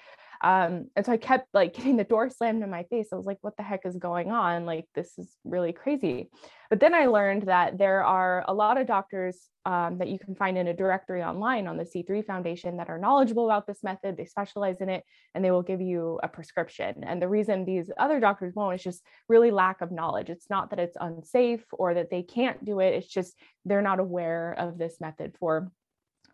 Um, 0.44 0.88
and 0.96 1.06
so 1.06 1.12
I 1.12 1.18
kept 1.18 1.48
like 1.54 1.74
getting 1.75 1.98
the 1.98 2.04
door 2.04 2.30
slammed 2.30 2.63
in 2.63 2.70
my 2.70 2.84
face. 2.84 3.10
I 3.12 3.15
was 3.15 3.25
like, 3.25 3.39
what 3.42 3.58
the 3.58 3.63
heck 3.63 3.86
is 3.86 3.96
going 3.98 4.32
on? 4.32 4.65
Like, 4.65 4.86
this 4.96 5.18
is 5.18 5.36
really 5.44 5.74
crazy. 5.74 6.30
But 6.70 6.80
then 6.80 6.94
I 6.94 7.06
learned 7.06 7.44
that 7.44 7.77
there 7.77 8.04
are 8.04 8.44
a 8.48 8.54
lot 8.54 8.77
of 8.77 8.88
doctors 8.88 9.50
um, 9.65 9.98
that 9.98 10.10
you 10.10 10.20
can 10.20 10.36
find 10.36 10.58
in 10.58 10.68
a 10.68 10.74
directory 10.74 11.24
online 11.24 11.68
on 11.68 11.77
the 11.77 11.84
C3 11.84 12.25
Foundation 12.25 12.77
that 12.77 12.89
are 12.89 13.00
knowledgeable 13.00 13.46
about 13.46 13.65
this 13.65 13.84
method. 13.84 14.15
They 14.15 14.25
specialize 14.25 14.77
in 14.82 14.89
it 14.89 15.04
and 15.34 15.44
they 15.44 15.51
will 15.51 15.63
give 15.63 15.82
you 15.82 16.20
a 16.22 16.27
prescription. 16.27 17.04
And 17.04 17.22
the 17.22 17.27
reason 17.27 17.65
these 17.65 17.89
other 17.98 18.20
doctors 18.20 18.54
won't 18.56 18.75
is 18.75 18.84
just 18.84 19.04
really 19.27 19.51
lack 19.51 19.82
of 19.82 19.92
knowledge. 19.92 20.30
It's 20.30 20.50
not 20.50 20.70
that 20.70 20.80
it's 20.80 20.98
unsafe 21.00 21.65
or 21.72 21.96
that 21.96 22.10
they 22.12 22.22
can't 22.24 22.63
do 22.63 22.80
it, 22.80 22.94
it's 22.94 23.08
just 23.08 23.36
they're 23.65 23.82
not 23.82 24.00
aware 24.00 24.56
of 24.58 24.77
this 24.77 25.00
method 25.00 25.36
for 25.39 25.72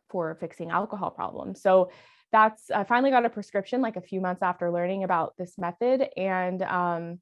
for 0.09 0.35
fixing 0.41 0.71
alcohol 0.71 1.09
problems. 1.09 1.61
So 1.61 1.89
that's 2.31 2.71
I 2.71 2.83
finally 2.83 3.11
got 3.11 3.25
a 3.25 3.29
prescription 3.29 3.81
like 3.81 3.95
a 3.95 4.01
few 4.01 4.21
months 4.21 4.41
after 4.41 4.71
learning 4.71 5.03
about 5.03 5.33
this 5.37 5.57
method 5.57 6.07
and 6.15 6.61
um, 6.61 7.19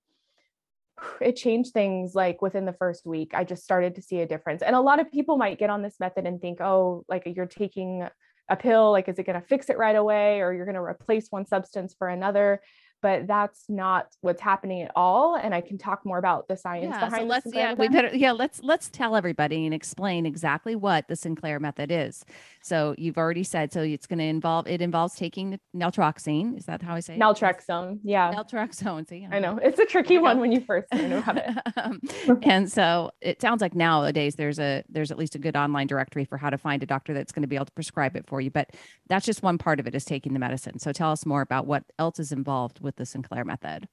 it 1.21 1.35
changed 1.35 1.73
things 1.73 2.15
like 2.15 2.41
within 2.41 2.65
the 2.65 2.73
first 2.73 3.05
week. 3.05 3.31
I 3.33 3.43
just 3.43 3.63
started 3.63 3.95
to 3.95 4.01
see 4.01 4.19
a 4.19 4.27
difference. 4.27 4.61
And 4.61 4.75
a 4.75 4.81
lot 4.81 4.99
of 4.99 5.11
people 5.11 5.37
might 5.37 5.59
get 5.59 5.69
on 5.69 5.81
this 5.81 5.99
method 5.99 6.25
and 6.25 6.39
think 6.39 6.61
oh 6.61 7.05
like 7.07 7.23
you're 7.25 7.45
taking 7.45 8.07
a 8.49 8.55
pill 8.55 8.91
like 8.91 9.07
is 9.07 9.19
it 9.19 9.25
going 9.25 9.39
to 9.39 9.47
fix 9.47 9.69
it 9.69 9.77
right 9.77 9.95
away 9.95 10.41
or 10.41 10.53
you're 10.53 10.65
going 10.65 10.75
to 10.75 10.81
replace 10.81 11.27
one 11.29 11.45
substance 11.45 11.95
for 11.97 12.07
another 12.07 12.61
but 13.01 13.27
that's 13.27 13.65
not 13.69 14.07
what's 14.21 14.41
happening 14.41 14.81
at 14.81 14.91
all 14.95 15.35
and 15.35 15.53
i 15.53 15.61
can 15.61 15.77
talk 15.77 16.05
more 16.05 16.17
about 16.17 16.47
the 16.47 16.55
science 16.55 16.89
yeah, 16.89 17.05
behind 17.05 17.21
so 17.21 17.27
let's 17.27 17.47
yeah 17.53 17.73
we 17.73 17.87
better 17.87 18.15
yeah 18.15 18.31
let's 18.31 18.61
let's 18.63 18.89
tell 18.89 19.15
everybody 19.15 19.65
and 19.65 19.73
explain 19.73 20.25
exactly 20.25 20.75
what 20.75 21.07
the 21.07 21.15
sinclair 21.15 21.59
method 21.59 21.91
is. 21.91 22.25
So 22.61 22.93
you've 22.97 23.17
already 23.17 23.43
said 23.43 23.71
so 23.71 23.81
it's 23.81 24.05
going 24.05 24.19
to 24.19 24.25
involve 24.25 24.67
it 24.67 24.81
involves 24.81 25.15
taking 25.15 25.59
naltrexone 25.75 26.57
is 26.57 26.65
that 26.65 26.81
how 26.81 26.95
i 26.95 26.99
say 26.99 27.15
it? 27.15 27.19
naltrexone 27.19 27.99
yeah. 28.03 28.33
Naltrexone 28.33 29.07
see 29.07 29.27
i 29.31 29.39
know 29.39 29.59
it's 29.61 29.79
a 29.79 29.85
tricky 29.85 30.17
one 30.17 30.39
when 30.39 30.51
you 30.51 30.61
first 30.61 30.93
learn 30.93 31.13
about 31.13 31.37
it. 31.37 31.57
Um, 31.79 32.01
and 32.43 32.69
so 32.69 33.11
it 33.21 33.41
sounds 33.41 33.61
like 33.61 33.73
nowadays 33.73 34.35
there's 34.35 34.59
a 34.59 34.83
there's 34.89 35.11
at 35.11 35.17
least 35.17 35.35
a 35.35 35.39
good 35.39 35.55
online 35.55 35.87
directory 35.87 36.25
for 36.25 36.37
how 36.37 36.49
to 36.49 36.57
find 36.57 36.83
a 36.83 36.85
doctor 36.85 37.13
that's 37.13 37.31
going 37.31 37.43
to 37.43 37.47
be 37.47 37.55
able 37.55 37.65
to 37.65 37.71
prescribe 37.71 38.17
it 38.17 38.27
for 38.27 38.41
you 38.41 38.49
but 38.49 38.71
that's 39.07 39.25
just 39.25 39.41
one 39.43 39.57
part 39.57 39.79
of 39.79 39.87
it 39.87 39.95
is 39.95 40.05
taking 40.05 40.33
the 40.33 40.39
medicine. 40.39 40.79
So 40.79 40.91
tell 40.91 41.11
us 41.11 41.25
more 41.25 41.41
about 41.41 41.65
what 41.65 41.83
else 41.97 42.19
is 42.19 42.31
involved 42.31 42.79
with 42.81 42.88
with 42.89 42.95
the 42.95 43.05
Sinclair 43.05 43.45
method? 43.45 43.87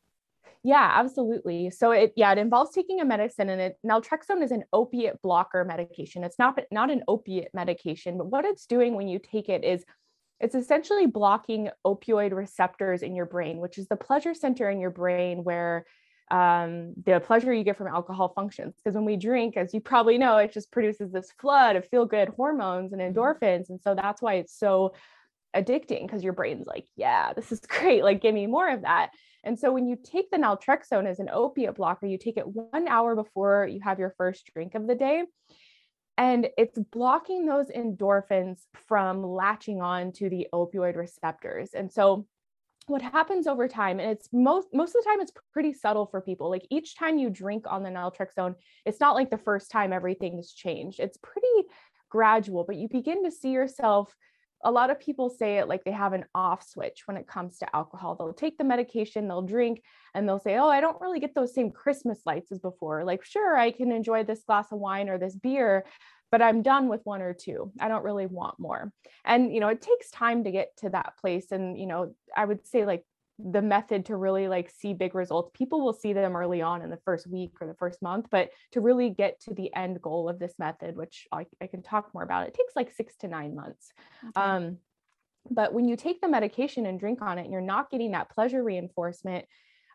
Yeah, 0.63 0.91
absolutely. 0.95 1.71
So 1.71 1.93
it 1.93 2.15
yeah, 2.17 2.33
it 2.33 2.39
involves 2.39 2.73
taking 2.73 3.01
a 3.01 3.05
medicine 3.05 3.51
and 3.51 3.61
it 3.61 3.77
naltrexone 3.87 4.43
is 4.43 4.51
an 4.51 4.65
opiate 4.73 5.21
blocker 5.23 5.65
medication. 5.65 6.25
It's 6.25 6.39
not 6.39 6.59
not 6.73 6.91
an 6.91 7.03
opiate 7.07 7.51
medication, 7.55 8.17
but 8.17 8.29
what 8.31 8.45
it's 8.45 8.67
doing 8.67 8.95
when 8.95 9.07
you 9.07 9.21
take 9.21 9.49
it 9.49 9.63
is 9.63 9.85
it's 10.41 10.55
essentially 10.55 11.07
blocking 11.07 11.69
opioid 11.87 12.33
receptors 12.33 13.03
in 13.03 13.15
your 13.15 13.27
brain, 13.27 13.59
which 13.59 13.79
is 13.79 13.87
the 13.87 13.97
pleasure 13.97 14.35
center 14.35 14.69
in 14.69 14.81
your 14.81 14.91
brain 14.91 15.45
where 15.45 15.85
um, 16.31 16.95
the 17.05 17.21
pleasure 17.21 17.53
you 17.53 17.63
get 17.63 17.77
from 17.77 17.87
alcohol 17.87 18.33
functions. 18.35 18.75
Because 18.77 18.97
when 18.97 19.05
we 19.05 19.17
drink, 19.17 19.57
as 19.57 19.73
you 19.73 19.81
probably 19.81 20.19
know, 20.19 20.39
it 20.39 20.53
just 20.53 20.73
produces 20.73 21.13
this 21.13 21.31
flood 21.39 21.77
of 21.77 21.87
feel 21.89 22.07
good 22.07 22.31
hormones 22.31 22.93
and 22.93 23.01
mm-hmm. 23.01 23.17
endorphins. 23.17 23.71
And 23.71 23.81
so 23.81 23.95
that's 23.95 24.21
why 24.21 24.35
it's 24.35 24.59
so 24.59 24.95
addicting 25.57 26.07
because 26.07 26.23
your 26.23 26.33
brain's 26.33 26.67
like, 26.67 26.87
yeah, 26.97 27.33
this 27.33 27.51
is 27.53 27.61
great. 27.69 28.05
Like, 28.05 28.21
give 28.21 28.35
me 28.35 28.47
more 28.47 28.69
of 28.69 28.83
that. 28.83 29.11
And 29.45 29.59
so 29.59 29.73
when 29.73 29.87
you 29.87 29.97
take 29.97 30.31
the 30.31 30.39
naltrexone 30.39 31.07
as 31.07 31.21
an 31.21 31.31
opiate 31.33 31.77
blocker, 31.77 32.07
you 32.07 32.19
take 32.19 32.37
it 32.37 32.47
one 32.47 32.89
hour 32.89 33.15
before 33.15 33.67
you 33.67 33.81
have 33.83 33.99
your 33.99 34.15
first 34.19 34.51
drink 34.53 34.75
of 34.75 34.87
the 34.87 34.95
day. 34.95 35.25
And 36.19 36.49
it's 36.57 36.79
blocking 36.79 37.47
those 37.47 37.69
endorphins 37.69 38.61
from 38.89 39.23
latching 39.23 39.83
on 39.83 40.13
to 40.13 40.29
the 40.31 40.49
opioid 40.53 40.97
receptors. 40.97 41.75
And 41.75 41.93
so 41.93 42.27
what 42.87 43.03
happens 43.03 43.47
over 43.47 43.67
time 43.67 43.99
and 43.99 44.11
it's 44.11 44.29
most 44.33 44.69
most 44.73 44.95
of 44.95 45.03
the 45.03 45.11
time 45.11 45.21
it's 45.21 45.33
pretty 45.53 45.73
subtle 45.73 46.07
for 46.07 46.21
people 46.21 46.49
like 46.49 46.67
each 46.71 46.97
time 46.97 47.19
you 47.19 47.29
drink 47.29 47.65
on 47.69 47.83
the 47.83 47.91
naltrexone 47.91 48.55
it's 48.85 49.01
not 49.01 49.15
like 49.15 49.29
the 49.29 49.37
first 49.37 49.71
time 49.71 49.93
everything's 49.93 50.53
changed 50.53 51.01
it's 51.01 51.19
pretty 51.21 51.69
gradual 52.11 52.65
but 52.65 52.77
you 52.77 52.89
begin 52.89 53.25
to 53.25 53.31
see 53.31 53.51
yourself 53.51 54.15
a 54.65 54.71
lot 54.71 54.91
of 54.91 54.99
people 54.99 55.31
say 55.31 55.59
it 55.59 55.69
like 55.69 55.85
they 55.85 55.93
have 55.93 56.13
an 56.13 56.25
off 56.35 56.67
switch 56.67 57.03
when 57.07 57.17
it 57.17 57.27
comes 57.27 57.59
to 57.59 57.77
alcohol. 57.77 58.15
They'll 58.15 58.33
take 58.33 58.59
the 58.59 58.65
medication, 58.65 59.29
they'll 59.29 59.43
drink, 59.43 59.83
and 60.15 60.29
they'll 60.29 60.39
say, 60.39 60.57
Oh, 60.57 60.69
I 60.69 60.81
don't 60.81 61.01
really 61.01 61.21
get 61.21 61.35
those 61.35 61.55
same 61.55 61.71
Christmas 61.71 62.21
lights 62.27 62.53
as 62.53 62.59
before. 62.59 63.05
Like, 63.05 63.25
sure, 63.25 63.57
I 63.57 63.71
can 63.71 63.93
enjoy 63.93 64.25
this 64.25 64.45
glass 64.45 64.73
of 64.73 64.79
wine 64.79 65.09
or 65.09 65.19
this 65.19 65.37
beer, 65.37 65.85
but 66.31 66.43
I'm 66.43 66.63
done 66.63 66.89
with 66.89 67.03
one 67.05 67.23
or 67.23 67.35
two. 67.35 67.73
I 67.81 67.89
don't 67.89 68.05
really 68.05 68.27
want 68.27 68.59
more. 68.59 68.93
And, 69.25 69.53
you 69.53 69.61
know, 69.61 69.69
it 69.69 69.83
takes 69.83 70.11
time 70.11 70.45
to 70.45 70.51
get 70.51 70.77
to 70.79 70.91
that 70.91 71.15
place. 71.21 71.53
And, 71.53 71.79
you 71.79 71.87
know, 71.87 72.15
I 72.37 72.45
would 72.45 72.67
say 72.67 72.85
like 72.87 73.05
the 73.39 73.61
method 73.61 74.07
to 74.07 74.17
really 74.17 74.49
like 74.49 74.71
see 74.71 74.95
big 74.95 75.15
results 75.15 75.51
people 75.53 75.83
will 75.83 75.93
see 75.93 76.13
them 76.13 76.35
early 76.35 76.63
on 76.63 76.81
in 76.81 76.89
the 76.89 76.99
first 77.05 77.27
week 77.27 77.51
or 77.61 77.67
the 77.67 77.75
first 77.75 78.01
month 78.01 78.27
but 78.31 78.49
to 78.73 78.81
really 78.81 79.11
get 79.11 79.39
to 79.41 79.53
the 79.53 79.73
end 79.75 80.01
goal 80.01 80.29
of 80.29 80.39
this 80.39 80.55
method 80.59 80.97
which 80.97 81.27
i, 81.33 81.45
I 81.61 81.67
can 81.67 81.83
talk 81.83 82.15
more 82.15 82.23
about 82.23 82.47
it 82.47 82.55
takes 82.55 82.75
like 82.75 82.93
six 82.93 83.15
to 83.17 83.29
nine 83.29 83.55
months 83.55 83.93
okay. 84.25 84.41
um, 84.41 84.79
but 85.51 85.75
when 85.75 85.87
you 85.87 85.97
take 85.97 86.21
the 86.21 86.29
medication 86.29 86.87
and 86.87 86.99
drink 86.99 87.21
on 87.21 87.39
it 87.39 87.51
you're 87.51 87.61
not 87.61 87.91
getting 87.91 88.13
that 88.13 88.31
pleasure 88.31 88.63
reinforcement 88.63 89.45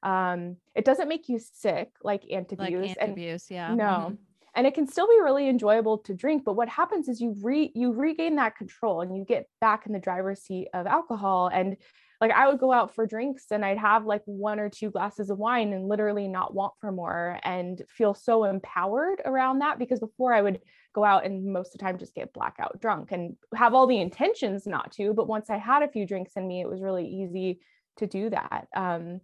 um, 0.04 0.58
it 0.76 0.86
doesn't 0.86 1.10
make 1.10 1.28
you 1.28 1.40
sick 1.40 1.90
like 2.04 2.24
antabuse 2.24 2.60
like 2.60 3.00
antabuse 3.00 3.00
and, 3.00 3.42
yeah 3.50 3.74
no 3.74 3.84
mm-hmm. 3.84 4.14
and 4.54 4.68
it 4.68 4.76
can 4.76 4.88
still 4.88 5.08
be 5.08 5.20
really 5.20 5.50
enjoyable 5.50 5.98
to 5.98 6.14
drink 6.14 6.44
but 6.46 6.54
what 6.54 6.70
happens 6.70 7.08
is 7.10 7.20
you 7.20 7.36
re 7.42 7.72
you 7.74 7.92
regain 7.92 8.36
that 8.36 8.56
control 8.56 9.02
and 9.02 9.18
you 9.18 9.26
get 9.26 9.48
back 9.60 9.88
in 9.88 9.94
the 9.94 10.00
driver's 10.00 10.42
seat 10.42 10.68
of 10.76 10.86
alcohol 10.86 11.50
and 11.52 11.76
like 12.22 12.32
I 12.32 12.48
would 12.48 12.60
go 12.60 12.72
out 12.72 12.94
for 12.94 13.08
drinks 13.08 13.48
and 13.50 13.66
I'd 13.66 13.80
have 13.80 14.06
like 14.06 14.22
one 14.26 14.60
or 14.60 14.70
two 14.70 14.92
glasses 14.92 15.32
of 15.32 15.40
wine 15.40 15.74
and 15.74 15.90
literally 15.90 16.28
not 16.28 16.54
want 16.54 16.74
for 16.80 16.92
more 16.92 17.40
and 17.44 17.82
feel 17.90 18.14
so 18.14 18.44
empowered 18.44 19.24
around 19.26 19.60
that 19.60 19.80
because 19.80 20.00
before 20.00 20.32
I 20.32 20.44
would 20.44 20.62
go 20.94 21.04
out 21.04 21.26
and 21.26 21.52
most 21.52 21.74
of 21.74 21.80
the 21.80 21.84
time 21.84 21.98
just 21.98 22.14
get 22.14 22.32
blackout 22.32 22.80
drunk 22.80 23.12
and 23.12 23.36
have 23.56 23.74
all 23.74 23.88
the 23.88 24.00
intentions 24.00 24.68
not 24.68 24.92
to 24.94 25.14
but 25.14 25.28
once 25.28 25.50
I 25.50 25.58
had 25.58 25.82
a 25.82 25.92
few 25.92 26.06
drinks 26.06 26.34
in 26.36 26.48
me 26.48 26.62
it 26.62 26.70
was 26.70 26.80
really 26.80 27.08
easy 27.08 27.60
to 27.98 28.06
do 28.06 28.30
that. 28.30 28.68
Um, 28.76 29.22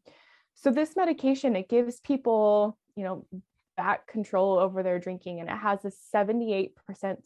so 0.55 0.71
this 0.71 0.95
medication 0.95 1.55
it 1.55 1.69
gives 1.69 1.99
people 1.99 2.79
you 2.95 3.03
know 3.03 3.27
back 3.77 4.07
control 4.07 4.57
over 4.57 4.81
their 4.81 4.97
drinking 4.97 5.39
and 5.39 5.47
it 5.49 5.55
has 5.55 5.85
a 5.85 5.91
78% 6.15 6.71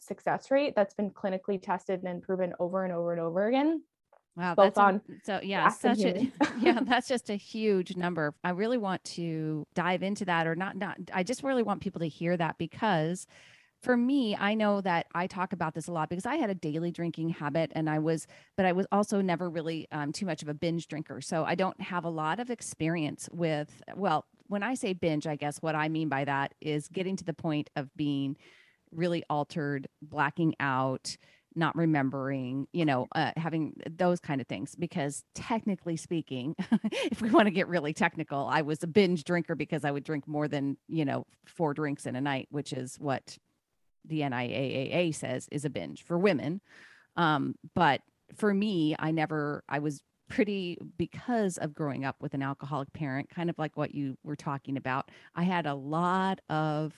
success 0.00 0.50
rate 0.50 0.74
that's 0.76 0.92
been 0.92 1.08
clinically 1.10 1.60
tested 1.60 2.02
and 2.02 2.22
proven 2.22 2.52
over 2.60 2.84
and 2.84 2.92
over 2.92 3.12
and 3.12 3.22
over 3.22 3.46
again 3.46 3.80
Wow, 4.36 4.54
that's 4.56 4.78
on 4.78 4.96
a, 4.96 5.00
so 5.24 5.40
yeah, 5.42 5.68
such 5.68 6.00
a 6.00 6.30
yeah, 6.60 6.80
that's 6.84 7.08
just 7.08 7.28
a 7.28 7.34
huge 7.34 7.96
number. 7.96 8.34
I 8.42 8.50
really 8.50 8.78
want 8.78 9.04
to 9.04 9.66
dive 9.74 10.02
into 10.02 10.24
that 10.24 10.46
or 10.46 10.54
not 10.54 10.76
not 10.76 10.96
I 11.12 11.22
just 11.22 11.42
really 11.42 11.62
want 11.62 11.82
people 11.82 12.00
to 12.00 12.08
hear 12.08 12.36
that 12.36 12.56
because 12.58 13.26
for 13.82 13.96
me, 13.96 14.36
I 14.36 14.54
know 14.54 14.80
that 14.80 15.06
I 15.12 15.26
talk 15.26 15.52
about 15.52 15.74
this 15.74 15.88
a 15.88 15.92
lot 15.92 16.08
because 16.08 16.24
I 16.24 16.36
had 16.36 16.50
a 16.50 16.54
daily 16.54 16.92
drinking 16.92 17.30
habit 17.30 17.72
and 17.74 17.90
I 17.90 17.98
was, 17.98 18.28
but 18.56 18.64
I 18.64 18.70
was 18.72 18.86
also 18.92 19.20
never 19.20 19.50
really 19.50 19.88
um, 19.90 20.12
too 20.12 20.24
much 20.24 20.40
of 20.40 20.48
a 20.48 20.54
binge 20.54 20.86
drinker. 20.86 21.20
So 21.20 21.44
I 21.44 21.56
don't 21.56 21.80
have 21.80 22.04
a 22.04 22.08
lot 22.08 22.38
of 22.38 22.48
experience 22.48 23.28
with, 23.32 23.82
well, 23.96 24.24
when 24.46 24.62
I 24.62 24.74
say 24.74 24.92
binge, 24.92 25.26
I 25.26 25.34
guess 25.34 25.58
what 25.58 25.74
I 25.74 25.88
mean 25.88 26.08
by 26.08 26.24
that 26.24 26.54
is 26.60 26.86
getting 26.88 27.16
to 27.16 27.24
the 27.24 27.34
point 27.34 27.70
of 27.74 27.92
being 27.96 28.36
really 28.92 29.24
altered, 29.28 29.88
blacking 30.00 30.54
out, 30.60 31.16
not 31.54 31.76
remembering, 31.76 32.66
you 32.72 32.84
know, 32.84 33.06
uh, 33.14 33.32
having 33.36 33.74
those 33.90 34.20
kind 34.20 34.40
of 34.40 34.46
things. 34.46 34.74
Because 34.74 35.24
technically 35.34 35.96
speaking, 35.96 36.54
if 36.92 37.20
we 37.20 37.30
want 37.30 37.46
to 37.46 37.50
get 37.50 37.68
really 37.68 37.92
technical, 37.92 38.46
I 38.50 38.62
was 38.62 38.82
a 38.82 38.86
binge 38.86 39.24
drinker 39.24 39.54
because 39.54 39.84
I 39.84 39.90
would 39.90 40.04
drink 40.04 40.26
more 40.26 40.48
than, 40.48 40.76
you 40.88 41.04
know, 41.04 41.26
four 41.46 41.74
drinks 41.74 42.06
in 42.06 42.16
a 42.16 42.20
night, 42.20 42.48
which 42.50 42.72
is 42.72 42.96
what 42.98 43.36
the 44.04 44.20
NIAAA 44.20 45.14
says 45.14 45.48
is 45.50 45.64
a 45.64 45.70
binge 45.70 46.04
for 46.04 46.18
women. 46.18 46.60
Um, 47.16 47.54
but 47.74 48.00
for 48.34 48.52
me, 48.52 48.96
I 48.98 49.10
never, 49.10 49.62
I 49.68 49.78
was 49.78 50.02
pretty 50.28 50.78
because 50.96 51.58
of 51.58 51.74
growing 51.74 52.04
up 52.04 52.16
with 52.20 52.32
an 52.34 52.42
alcoholic 52.42 52.92
parent, 52.92 53.28
kind 53.28 53.50
of 53.50 53.58
like 53.58 53.76
what 53.76 53.94
you 53.94 54.16
were 54.24 54.36
talking 54.36 54.76
about. 54.76 55.10
I 55.34 55.42
had 55.42 55.66
a 55.66 55.74
lot 55.74 56.40
of 56.48 56.94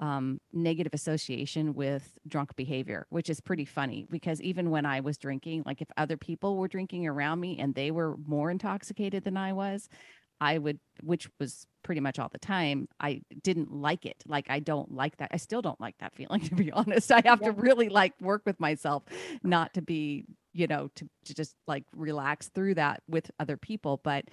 um, 0.00 0.40
negative 0.52 0.94
association 0.94 1.74
with 1.74 2.18
drunk 2.26 2.54
behavior, 2.56 3.06
which 3.10 3.28
is 3.28 3.40
pretty 3.40 3.64
funny 3.64 4.06
because 4.10 4.40
even 4.40 4.70
when 4.70 4.86
I 4.86 5.00
was 5.00 5.18
drinking, 5.18 5.64
like 5.66 5.80
if 5.80 5.88
other 5.96 6.16
people 6.16 6.56
were 6.56 6.68
drinking 6.68 7.06
around 7.06 7.40
me 7.40 7.58
and 7.58 7.74
they 7.74 7.90
were 7.90 8.16
more 8.26 8.50
intoxicated 8.50 9.24
than 9.24 9.36
I 9.36 9.52
was, 9.52 9.88
I 10.40 10.58
would, 10.58 10.78
which 11.02 11.28
was 11.40 11.66
pretty 11.82 12.00
much 12.00 12.18
all 12.18 12.28
the 12.28 12.38
time, 12.38 12.88
I 13.00 13.22
didn't 13.42 13.72
like 13.72 14.06
it. 14.06 14.22
Like, 14.26 14.46
I 14.48 14.60
don't 14.60 14.92
like 14.94 15.16
that. 15.16 15.30
I 15.32 15.36
still 15.36 15.62
don't 15.62 15.80
like 15.80 15.96
that 15.98 16.14
feeling, 16.14 16.40
to 16.48 16.54
be 16.54 16.70
honest. 16.70 17.10
I 17.10 17.22
have 17.24 17.40
yeah. 17.42 17.48
to 17.48 17.52
really 17.52 17.88
like 17.88 18.14
work 18.20 18.42
with 18.46 18.60
myself 18.60 19.02
not 19.42 19.74
to 19.74 19.82
be, 19.82 20.26
you 20.52 20.68
know, 20.68 20.90
to, 20.94 21.08
to 21.24 21.34
just 21.34 21.56
like 21.66 21.84
relax 21.94 22.48
through 22.48 22.74
that 22.74 23.02
with 23.08 23.30
other 23.40 23.56
people. 23.56 24.00
But 24.02 24.26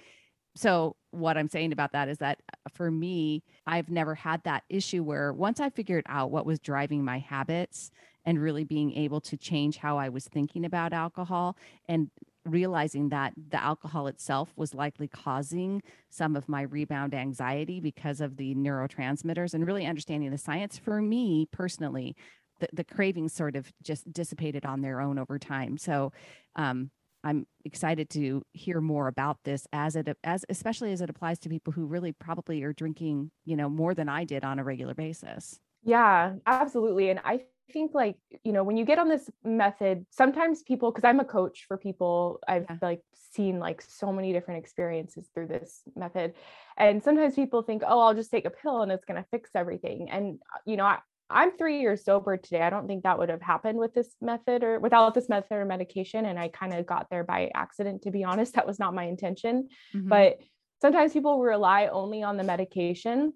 so 0.56 0.96
what 1.12 1.38
i'm 1.38 1.48
saying 1.48 1.72
about 1.72 1.92
that 1.92 2.08
is 2.08 2.18
that 2.18 2.40
uh, 2.52 2.70
for 2.74 2.92
me 2.92 3.44
i've 3.68 3.90
never 3.90 4.16
had 4.16 4.42
that 4.44 4.64
issue 4.70 5.04
where 5.04 5.34
once 5.34 5.60
i 5.60 5.70
figured 5.70 6.06
out 6.08 6.32
what 6.32 6.46
was 6.46 6.60
driving 6.60 7.04
my 7.04 7.20
habits 7.20 7.92
and 8.26 8.42
really 8.42 8.64
being 8.64 8.94
able 8.94 9.22
to 9.22 9.38
change 9.38 9.78
how 9.78 9.98
i 9.98 10.10
was 10.10 10.26
thinking 10.26 10.66
about 10.66 10.94
alcohol 10.94 11.56
and 11.88 12.10
realizing 12.46 13.10
that 13.10 13.34
the 13.50 13.62
alcohol 13.62 14.06
itself 14.06 14.54
was 14.56 14.76
likely 14.76 15.08
causing 15.08 15.82
some 16.12 16.36
of 16.36 16.48
my 16.48 16.62
rebound 16.62 17.14
anxiety 17.16 17.80
because 17.80 18.22
of 18.22 18.38
the 18.38 18.54
neurotransmitters 18.54 19.56
and 19.56 19.66
really 19.66 19.86
understanding 19.86 20.30
the 20.30 20.38
science 20.38 20.78
for 20.78 21.02
me 21.02 21.48
personally 21.52 22.16
the, 22.60 22.68
the 22.74 22.84
cravings 22.84 23.34
sort 23.34 23.56
of 23.56 23.72
just 23.84 24.12
dissipated 24.12 24.66
on 24.66 24.82
their 24.82 25.02
own 25.02 25.20
over 25.20 25.38
time. 25.38 25.78
So 25.78 26.12
um, 26.56 26.92
I'm 27.26 27.48
excited 27.66 28.10
to 28.12 28.44
hear 28.54 28.80
more 28.80 29.08
about 29.08 29.40
this 29.44 29.68
as 29.74 29.96
it 29.96 30.16
as 30.24 30.46
especially 30.48 30.92
as 30.92 31.02
it 31.02 31.10
applies 31.10 31.40
to 31.40 31.50
people 31.50 31.74
who 31.74 31.88
really 31.88 32.12
probably 32.14 32.62
are 32.64 32.72
drinking, 32.72 33.32
you 33.46 33.56
know, 33.56 33.68
more 33.68 33.96
than 33.96 34.08
I 34.08 34.26
did 34.26 34.46
on 34.46 34.60
a 34.60 34.64
regular 34.64 34.94
basis. 34.94 35.60
Yeah, 35.84 36.36
absolutely. 36.46 37.10
And 37.10 37.20
I 37.24 37.42
think 37.72 37.96
like, 37.96 38.18
you 38.44 38.52
know, 38.52 38.64
when 38.64 38.78
you 38.78 38.86
get 38.86 39.00
on 39.00 39.10
this 39.10 39.28
method, 39.44 40.06
sometimes 40.12 40.62
people 40.62 40.92
cuz 40.92 41.04
I'm 41.04 41.20
a 41.20 41.26
coach 41.26 41.66
for 41.68 41.78
people, 41.78 42.40
I've 42.48 42.68
yeah. 42.70 42.78
like 42.80 43.02
seen 43.32 43.60
like 43.60 43.82
so 43.82 44.12
many 44.14 44.32
different 44.32 44.60
experiences 44.64 45.28
through 45.34 45.48
this 45.48 45.82
method. 45.96 46.36
And 46.78 47.04
sometimes 47.04 47.34
people 47.34 47.64
think, 47.64 47.82
"Oh, 47.86 48.02
I'll 48.02 48.14
just 48.14 48.30
take 48.30 48.46
a 48.46 48.52
pill 48.52 48.84
and 48.84 48.92
it's 48.92 49.06
going 49.06 49.22
to 49.22 49.28
fix 49.32 49.50
everything." 49.56 50.12
And 50.12 50.40
uh, 50.54 50.60
you 50.66 50.78
know, 50.78 50.86
I, 50.86 51.00
I'm 51.30 51.58
three 51.58 51.82
years 51.82 52.04
sober 52.04 52.38
today. 52.38 52.62
I 52.62 52.70
don't 52.70 52.88
think 52.88 53.04
that 53.04 53.18
would 53.18 53.30
have 53.30 53.42
happened 53.42 53.80
with 53.80 53.94
this 53.94 54.16
method 54.22 54.64
or 54.64 54.80
without 54.80 55.14
this 55.14 55.28
method 55.28 55.56
or 55.56 55.66
medication. 55.66 56.26
And 56.26 56.38
I 56.40 56.50
kind 56.50 56.74
of 56.74 56.86
got 56.86 57.08
there 57.10 57.24
by 57.24 57.50
accident, 57.56 58.04
to 58.04 58.12
be 58.12 58.24
honest. 58.26 58.54
That 58.54 58.68
was 58.68 58.80
not 58.80 58.94
my 58.94 59.06
intention. 59.06 59.70
Mm-hmm. 59.96 60.10
But 60.10 60.38
sometimes 60.82 61.14
people 61.14 61.40
rely 61.40 61.88
only 61.88 62.22
on 62.22 62.38
the 62.38 62.44
medication 62.44 63.34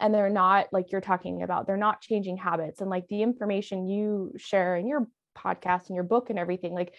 and 0.00 0.12
they're 0.12 0.28
not 0.28 0.66
like 0.72 0.90
you're 0.90 1.00
talking 1.00 1.42
about, 1.42 1.66
they're 1.66 1.76
not 1.76 2.00
changing 2.00 2.36
habits. 2.36 2.80
And 2.80 2.90
like 2.90 3.06
the 3.08 3.22
information 3.22 3.86
you 3.86 4.32
share 4.36 4.76
in 4.76 4.86
your 4.86 5.06
podcast 5.38 5.86
and 5.86 5.94
your 5.94 6.04
book 6.04 6.30
and 6.30 6.38
everything, 6.38 6.74
like 6.74 6.94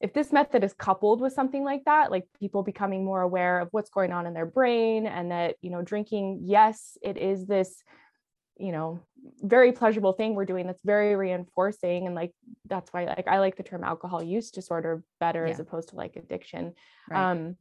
if 0.00 0.12
this 0.12 0.32
method 0.32 0.62
is 0.62 0.74
coupled 0.74 1.20
with 1.20 1.32
something 1.32 1.64
like 1.64 1.84
that 1.84 2.10
like 2.10 2.24
people 2.38 2.62
becoming 2.62 3.04
more 3.04 3.22
aware 3.22 3.60
of 3.60 3.68
what's 3.70 3.90
going 3.90 4.12
on 4.12 4.26
in 4.26 4.34
their 4.34 4.46
brain 4.46 5.06
and 5.06 5.30
that 5.30 5.56
you 5.62 5.70
know 5.70 5.82
drinking 5.82 6.40
yes 6.44 6.98
it 7.02 7.16
is 7.16 7.46
this 7.46 7.82
you 8.58 8.72
know 8.72 9.00
very 9.42 9.72
pleasurable 9.72 10.12
thing 10.12 10.34
we're 10.34 10.44
doing 10.44 10.66
that's 10.66 10.82
very 10.84 11.14
reinforcing 11.16 12.06
and 12.06 12.14
like 12.14 12.32
that's 12.66 12.92
why 12.92 13.04
like 13.04 13.26
i 13.28 13.38
like 13.38 13.56
the 13.56 13.62
term 13.62 13.84
alcohol 13.84 14.22
use 14.22 14.50
disorder 14.50 15.02
better 15.20 15.44
yeah. 15.46 15.52
as 15.52 15.60
opposed 15.60 15.90
to 15.90 15.96
like 15.96 16.16
addiction 16.16 16.72
right. 17.10 17.30
um 17.30 17.56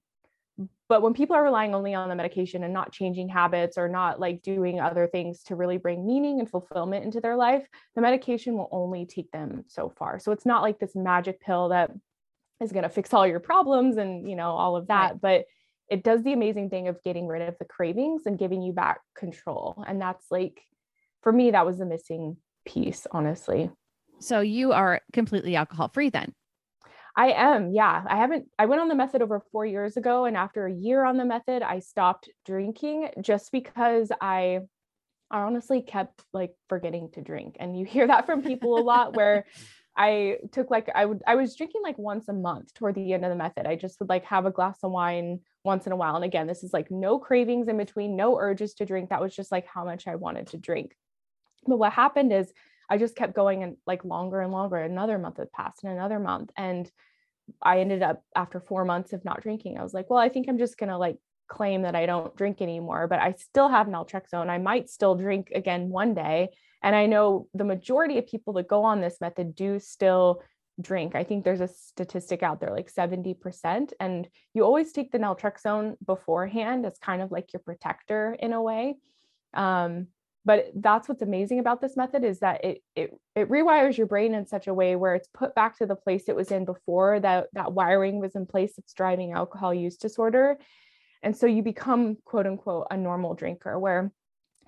but 0.87 1.01
when 1.01 1.13
people 1.13 1.35
are 1.35 1.43
relying 1.43 1.75
only 1.75 1.93
on 1.93 2.07
the 2.07 2.15
medication 2.15 2.63
and 2.63 2.73
not 2.73 2.91
changing 2.91 3.27
habits 3.27 3.77
or 3.77 3.89
not 3.89 4.19
like 4.19 4.41
doing 4.41 4.79
other 4.79 5.07
things 5.07 5.43
to 5.43 5.55
really 5.55 5.77
bring 5.77 6.05
meaning 6.05 6.39
and 6.39 6.49
fulfillment 6.49 7.03
into 7.03 7.19
their 7.19 7.35
life 7.35 7.67
the 7.95 8.01
medication 8.01 8.55
will 8.55 8.69
only 8.71 9.05
take 9.05 9.31
them 9.31 9.63
so 9.67 9.89
far 9.97 10.19
so 10.19 10.31
it's 10.31 10.45
not 10.45 10.61
like 10.61 10.79
this 10.79 10.95
magic 10.95 11.41
pill 11.41 11.69
that 11.69 11.91
is 12.61 12.71
going 12.71 12.83
to 12.83 12.89
fix 12.89 13.13
all 13.13 13.27
your 13.27 13.39
problems 13.39 13.97
and 13.97 14.29
you 14.29 14.35
know 14.35 14.51
all 14.51 14.75
of 14.75 14.87
that 14.87 15.11
right. 15.11 15.21
but 15.21 15.45
it 15.89 16.03
does 16.03 16.23
the 16.23 16.33
amazing 16.33 16.69
thing 16.69 16.87
of 16.87 17.01
getting 17.03 17.27
rid 17.27 17.43
of 17.43 17.55
the 17.59 17.65
cravings 17.65 18.23
and 18.25 18.39
giving 18.39 18.61
you 18.61 18.73
back 18.73 19.01
control 19.15 19.83
and 19.87 20.01
that's 20.01 20.25
like 20.31 20.61
for 21.25 21.31
me, 21.31 21.51
that 21.51 21.65
was 21.65 21.79
the 21.79 21.87
missing 21.87 22.37
piece, 22.67 23.07
honestly. 23.11 23.71
So 24.19 24.41
you 24.41 24.73
are 24.73 25.01
completely 25.11 25.55
alcohol 25.55 25.89
free 25.91 26.09
then? 26.09 26.33
I 27.17 27.31
am. 27.31 27.71
Yeah. 27.71 28.03
I 28.07 28.17
haven't, 28.17 28.45
I 28.59 28.67
went 28.67 28.79
on 28.79 28.89
the 28.89 28.95
method 28.95 29.23
over 29.23 29.41
four 29.51 29.65
years 29.65 29.97
ago. 29.97 30.25
And 30.25 30.37
after 30.37 30.67
a 30.67 30.71
year 30.71 31.03
on 31.03 31.17
the 31.17 31.25
method, 31.25 31.63
I 31.63 31.79
stopped 31.79 32.29
drinking 32.45 33.09
just 33.21 33.51
because 33.51 34.11
I, 34.21 34.59
I 35.31 35.39
honestly 35.39 35.81
kept 35.81 36.23
like 36.31 36.53
forgetting 36.69 37.09
to 37.13 37.21
drink. 37.21 37.57
And 37.59 37.75
you 37.75 37.85
hear 37.85 38.05
that 38.05 38.27
from 38.27 38.43
people 38.43 38.77
a 38.77 38.83
lot 38.83 39.15
where 39.15 39.45
I 39.97 40.37
took 40.51 40.69
like, 40.69 40.91
I 40.93 41.05
would, 41.05 41.23
I 41.25 41.33
was 41.33 41.55
drinking 41.55 41.81
like 41.81 41.97
once 41.97 42.27
a 42.27 42.33
month 42.33 42.71
toward 42.75 42.93
the 42.93 43.13
end 43.13 43.25
of 43.25 43.31
the 43.31 43.35
method. 43.35 43.65
I 43.65 43.77
just 43.77 43.99
would 43.99 44.09
like 44.09 44.25
have 44.25 44.45
a 44.45 44.51
glass 44.51 44.77
of 44.83 44.91
wine 44.91 45.39
once 45.63 45.87
in 45.87 45.91
a 45.91 45.95
while. 45.95 46.15
And 46.17 46.25
again, 46.25 46.45
this 46.45 46.63
is 46.63 46.71
like 46.71 46.91
no 46.91 47.17
cravings 47.17 47.67
in 47.67 47.77
between, 47.77 48.15
no 48.15 48.37
urges 48.37 48.75
to 48.75 48.85
drink. 48.85 49.09
That 49.09 49.21
was 49.21 49.35
just 49.35 49.51
like 49.51 49.65
how 49.65 49.85
much 49.85 50.05
I 50.07 50.15
wanted 50.15 50.47
to 50.47 50.57
drink. 50.57 50.95
But 51.67 51.77
what 51.77 51.93
happened 51.93 52.31
is 52.31 52.51
I 52.89 52.97
just 52.97 53.15
kept 53.15 53.35
going 53.35 53.63
and 53.63 53.77
like 53.87 54.05
longer 54.05 54.41
and 54.41 54.51
longer. 54.51 54.77
Another 54.77 55.17
month 55.17 55.37
had 55.37 55.51
passed 55.51 55.83
and 55.83 55.93
another 55.93 56.19
month. 56.19 56.51
And 56.55 56.89
I 57.61 57.79
ended 57.79 58.01
up 58.01 58.23
after 58.35 58.59
four 58.59 58.85
months 58.85 59.13
of 59.13 59.25
not 59.25 59.41
drinking, 59.41 59.77
I 59.77 59.83
was 59.83 59.93
like, 59.93 60.09
well, 60.09 60.19
I 60.19 60.29
think 60.29 60.47
I'm 60.47 60.57
just 60.57 60.77
gonna 60.77 60.97
like 60.97 61.17
claim 61.47 61.83
that 61.83 61.95
I 61.95 62.05
don't 62.05 62.35
drink 62.35 62.61
anymore, 62.61 63.07
but 63.07 63.19
I 63.19 63.33
still 63.33 63.69
have 63.69 63.87
naltrexone. 63.87 64.49
I 64.49 64.57
might 64.57 64.89
still 64.89 65.15
drink 65.15 65.51
again 65.53 65.89
one 65.89 66.13
day. 66.13 66.49
And 66.81 66.95
I 66.95 67.05
know 67.05 67.47
the 67.53 67.63
majority 67.63 68.17
of 68.17 68.27
people 68.27 68.53
that 68.53 68.67
go 68.67 68.83
on 68.83 69.01
this 69.01 69.21
method 69.21 69.55
do 69.55 69.79
still 69.79 70.41
drink. 70.79 71.15
I 71.15 71.23
think 71.23 71.43
there's 71.43 71.61
a 71.61 71.67
statistic 71.67 72.43
out 72.43 72.59
there 72.59 72.71
like 72.71 72.93
70%. 72.93 73.93
And 73.99 74.27
you 74.53 74.63
always 74.63 74.91
take 74.91 75.11
the 75.11 75.19
naltrexone 75.19 75.95
beforehand 76.05 76.85
as 76.85 76.97
kind 76.99 77.21
of 77.21 77.31
like 77.31 77.53
your 77.53 77.61
protector 77.61 78.35
in 78.39 78.53
a 78.53 78.61
way. 78.61 78.95
Um, 79.53 80.07
but 80.45 80.67
that's 80.75 81.09
what's 81.09 81.23
amazing 81.23 81.57
about 81.59 81.81
this 81.81 81.97
method 81.97 82.23
is 82.23 82.39
that 82.39 82.63
it 82.63 82.83
it 82.95 83.11
it 83.35 83.49
rewires 83.49 83.97
your 83.97 84.07
brain 84.07 84.35
in 84.35 84.45
such 84.45 84.67
a 84.67 84.73
way 84.73 84.95
where 84.95 85.15
it's 85.15 85.27
put 85.33 85.55
back 85.55 85.77
to 85.77 85.87
the 85.87 85.95
place 85.95 86.25
it 86.27 86.35
was 86.35 86.51
in 86.51 86.65
before 86.65 87.19
that 87.19 87.47
that 87.53 87.73
wiring 87.73 88.19
was 88.19 88.35
in 88.35 88.45
place 88.45 88.73
that's 88.77 88.93
driving 88.93 89.33
alcohol 89.33 89.73
use 89.73 89.97
disorder. 89.97 90.57
And 91.23 91.35
so 91.35 91.47
you 91.47 91.63
become 91.63 92.17
quote 92.23 92.45
unquote 92.45 92.87
a 92.91 92.97
normal 92.97 93.33
drinker 93.33 93.79
where 93.79 94.11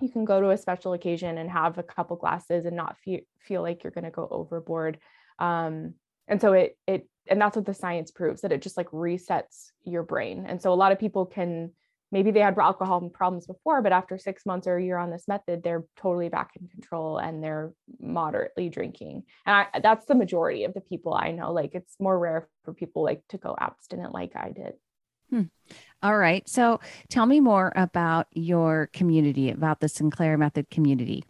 you 0.00 0.08
can 0.08 0.24
go 0.24 0.40
to 0.40 0.50
a 0.50 0.58
special 0.58 0.92
occasion 0.92 1.38
and 1.38 1.50
have 1.50 1.78
a 1.78 1.84
couple 1.84 2.16
glasses 2.16 2.66
and 2.66 2.76
not 2.76 2.98
feel 2.98 3.20
feel 3.40 3.62
like 3.62 3.84
you're 3.84 3.92
going 3.92 4.04
to 4.04 4.10
go 4.10 4.26
overboard. 4.28 4.98
Um, 5.38 5.94
and 6.26 6.40
so 6.40 6.54
it 6.54 6.76
it 6.88 7.08
and 7.28 7.40
that's 7.40 7.56
what 7.56 7.66
the 7.66 7.74
science 7.74 8.10
proves 8.10 8.40
that 8.40 8.52
it 8.52 8.62
just 8.62 8.76
like 8.76 8.90
resets 8.90 9.70
your 9.84 10.02
brain. 10.02 10.44
And 10.48 10.60
so 10.60 10.72
a 10.72 10.74
lot 10.74 10.92
of 10.92 10.98
people 10.98 11.26
can 11.26 11.70
maybe 12.10 12.30
they 12.30 12.40
had 12.40 12.58
alcohol 12.58 13.08
problems 13.10 13.46
before, 13.46 13.82
but 13.82 13.92
after 13.92 14.18
six 14.18 14.46
months 14.46 14.66
or 14.66 14.76
a 14.76 14.84
year 14.84 14.98
on 14.98 15.10
this 15.10 15.28
method, 15.28 15.62
they're 15.62 15.84
totally 15.96 16.28
back 16.28 16.52
in 16.60 16.68
control 16.68 17.18
and 17.18 17.42
they're 17.42 17.72
moderately 18.00 18.68
drinking. 18.68 19.24
And 19.46 19.66
I, 19.72 19.80
that's 19.80 20.06
the 20.06 20.14
majority 20.14 20.64
of 20.64 20.74
the 20.74 20.80
people 20.80 21.14
I 21.14 21.32
know. 21.32 21.52
Like 21.52 21.74
it's 21.74 21.96
more 22.00 22.18
rare 22.18 22.48
for 22.64 22.72
people 22.72 23.02
like 23.02 23.22
to 23.28 23.38
go 23.38 23.56
abstinent 23.58 24.12
like 24.12 24.32
I 24.34 24.50
did. 24.50 24.74
Hmm. 25.30 25.42
All 26.02 26.16
right. 26.16 26.48
So 26.48 26.80
tell 27.10 27.26
me 27.26 27.40
more 27.40 27.72
about 27.76 28.28
your 28.32 28.88
community, 28.92 29.50
about 29.50 29.80
the 29.80 29.88
Sinclair 29.88 30.38
Method 30.38 30.70
community. 30.70 31.24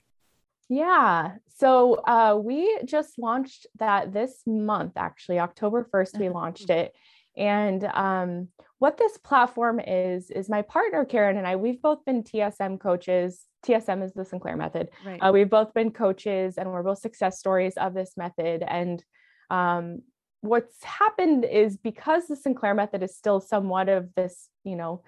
Yeah. 0.69 1.37
So 1.57 1.95
uh, 1.95 2.39
we 2.41 2.81
just 2.85 3.19
launched 3.19 3.67
that 3.79 4.13
this 4.13 4.43
month, 4.47 4.93
actually, 4.97 5.41
October 5.41 5.89
1st, 5.93 6.19
we 6.19 6.29
launched 6.29 6.71
it. 6.71 6.95
And 7.39 7.85
um, 7.85 8.49
what 8.79 8.99
this 8.99 9.17
platform 9.17 9.81
is, 9.81 10.31
is 10.31 10.49
my 10.49 10.63
partner, 10.63 11.05
Karen, 11.05 11.37
and 11.37 11.47
I, 11.47 11.57
we've 11.57 11.81
both 11.81 12.05
been 12.05 12.23
TSM 12.25 12.81
coaches. 12.81 13.45
TSM 13.65 14.05
is 14.05 14.13
the 14.13 14.25
Sinclair 14.25 14.57
method. 14.57 14.89
Right. 15.07 15.19
Uh, 15.21 15.31
we've 15.33 15.49
both 15.49 15.73
been 15.73 15.93
coaches 15.93 16.59
and 16.59 16.71
we're 16.71 16.83
both 16.83 16.99
success 16.99 17.39
stories 17.39 17.77
of 17.77 17.95
this 17.95 18.15
method. 18.17 18.65
And 18.67 19.03
um, 19.51 20.03
what's 20.41 20.83
happened 20.83 21.45
is 21.45 21.77
because 21.77 22.27
the 22.27 22.37
Sinclair 22.37 22.75
method 22.75 23.03
is 23.03 23.17
still 23.17 23.41
somewhat 23.41 23.89
of 23.89 24.15
this, 24.15 24.49
you 24.65 24.77
know, 24.77 25.03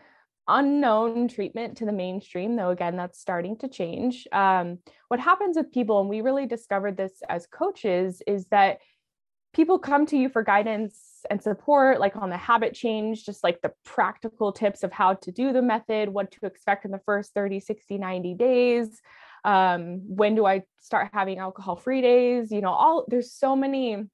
unknown 0.49 1.29
treatment 1.29 1.77
to 1.77 1.85
the 1.85 1.93
mainstream, 1.93 2.57
though, 2.57 2.71
again, 2.71 2.97
that's 2.97 3.21
starting 3.21 3.57
to 3.59 3.69
change. 3.69 4.27
Um, 4.33 4.79
what 5.09 5.21
happens 5.21 5.57
with 5.57 5.73
people, 5.73 6.01
and 6.01 6.09
we 6.09 6.23
really 6.23 6.47
discovered 6.47 6.97
this 6.97 7.13
as 7.29 7.47
coaches, 7.47 8.23
is 8.27 8.47
that 8.47 8.79
people 9.53 9.79
come 9.79 10.07
to 10.07 10.17
you 10.17 10.29
for 10.29 10.43
guidance 10.43 11.25
and 11.29 11.43
support, 11.43 12.01
like 12.01 12.17
on 12.17 12.31
the 12.31 12.37
habit 12.37 12.75
change, 12.75 13.25
just 13.25 13.43
like 13.45 13.61
the 13.61 13.73
practical 13.85 14.53
tips 14.53 14.83
of 14.83 14.93
how 14.93 15.15
to 15.15 15.33
do 15.33 15.53
the 15.53 15.63
method, 15.63 16.09
what 16.09 16.31
to 16.31 16.47
expect 16.47 16.85
in 16.85 16.91
the 16.91 17.01
first 17.05 17.35
30, 17.35 17.61
60, 17.61 17.99
90 17.99 18.35
days. 18.35 19.01
Um, 19.45 20.03
when 20.07 20.35
do 20.35 20.47
I 20.47 20.63
start 20.79 21.11
having 21.13 21.39
alcohol 21.39 21.77
free 21.77 22.01
days? 22.01 22.51
You 22.53 22.61
know, 22.61 22.71
all 22.71 23.05
there's 23.09 23.33
so 23.33 23.57
many, 23.57 24.05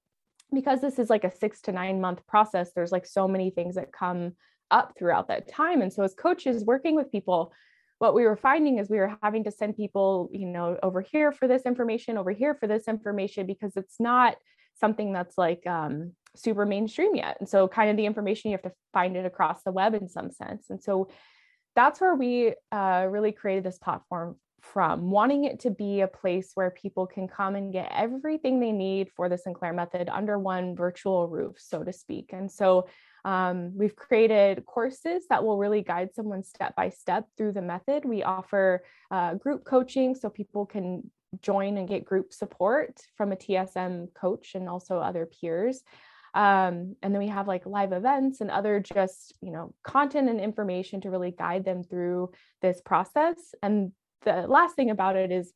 because 0.53 0.81
this 0.81 0.99
is 0.99 1.11
like 1.11 1.25
a 1.25 1.37
six 1.37 1.61
to 1.63 1.73
nine 1.73 2.01
month 2.01 2.27
process, 2.27 2.73
there's 2.75 2.93
like 2.93 3.07
so 3.07 3.29
many 3.29 3.51
things 3.51 3.75
that 3.75 3.93
come 3.93 4.33
up 4.71 4.95
throughout 4.99 5.29
that 5.29 5.49
time. 5.49 5.83
And 5.83 5.93
so, 5.93 6.03
as 6.03 6.15
coaches 6.15 6.65
working 6.65 6.95
with 6.95 7.13
people, 7.13 7.53
what 7.99 8.15
we 8.15 8.25
were 8.25 8.37
finding 8.37 8.79
is 8.79 8.91
we 8.91 8.99
were 8.99 9.17
having 9.23 9.45
to 9.45 9.51
send 9.51 9.77
people, 9.77 10.29
you 10.33 10.47
know, 10.47 10.79
over 10.83 11.01
here 11.01 11.33
for 11.33 11.49
this 11.49 11.63
information, 11.63 12.19
over 12.19 12.31
here 12.31 12.55
for 12.55 12.67
this 12.67 12.89
information, 12.89 13.47
because 13.47 13.77
it's 13.77 13.99
not 13.99 14.37
something 14.79 15.13
that's 15.13 15.37
like 15.39 15.67
um, 15.67 16.13
super 16.35 16.67
mainstream 16.67 17.15
yet. 17.15 17.37
And 17.41 17.49
so, 17.49 17.69
kind 17.69 17.91
of 17.91 17.97
the 17.97 18.07
information 18.07 18.51
you 18.51 18.57
have 18.57 18.71
to 18.71 18.77
find 18.93 19.17
it 19.17 19.27
across 19.27 19.63
the 19.63 19.73
web 19.73 19.95
in 19.95 20.09
some 20.09 20.31
sense. 20.31 20.67
And 20.71 20.83
so, 20.83 21.09
that's 21.75 22.01
where 22.01 22.15
we 22.15 22.55
uh, 22.73 23.07
really 23.11 23.33
created 23.33 23.65
this 23.65 23.79
platform 23.79 24.37
from, 24.61 25.11
wanting 25.11 25.45
it 25.45 25.61
to 25.61 25.71
be 25.71 26.01
a 26.01 26.09
place 26.09 26.53
where 26.55 26.71
people 26.71 27.07
can 27.07 27.29
come 27.29 27.55
and 27.55 27.73
get 27.73 27.93
everything 27.95 28.59
they 28.59 28.73
need 28.73 29.11
for 29.15 29.29
the 29.29 29.39
Sinclair 29.39 29.73
method 29.73 30.09
under 30.09 30.39
one 30.39 30.75
virtual 30.75 31.29
roof, 31.29 31.57
so 31.59 31.85
to 31.85 31.93
speak. 31.93 32.31
And 32.33 32.51
so, 32.51 32.89
um, 33.25 33.73
we've 33.77 33.97
created 33.97 34.65
courses 34.67 35.25
that 35.31 35.43
will 35.43 35.59
really 35.59 35.83
guide 35.83 36.11
someone 36.15 36.45
step 36.45 36.77
by 36.77 36.91
step 36.91 37.27
through 37.37 37.53
the 37.53 37.63
method. 37.63 38.05
We 38.05 38.23
offer 38.23 38.85
uh, 39.11 39.35
group 39.35 39.65
coaching 39.65 40.15
so 40.15 40.31
people 40.31 40.65
can 40.65 41.11
join 41.41 41.77
and 41.77 41.89
get 41.89 42.05
group 42.05 42.33
support 42.33 43.01
from 43.17 43.33
a 43.33 43.37
TSM 43.37 44.15
coach 44.15 44.55
and 44.55 44.69
also 44.69 44.99
other 44.99 45.27
peers. 45.27 45.83
Um, 46.35 46.97
and 47.03 47.15
then 47.15 47.19
we 47.19 47.29
have 47.29 47.49
like 47.49 47.65
live 47.65 47.93
events 47.93 48.41
and 48.41 48.51
other 48.51 48.79
just, 48.79 49.35
you 49.41 49.51
know, 49.51 49.75
content 49.83 50.29
and 50.29 50.39
information 50.39 51.01
to 51.01 51.11
really 51.11 51.31
guide 51.31 51.65
them 51.65 51.83
through 51.83 52.33
this 52.61 52.81
process. 52.83 53.37
And 53.63 53.93
the 54.23 54.47
last 54.47 54.77
thing 54.77 54.91
about 54.91 55.17
it 55.17 55.33
is 55.33 55.53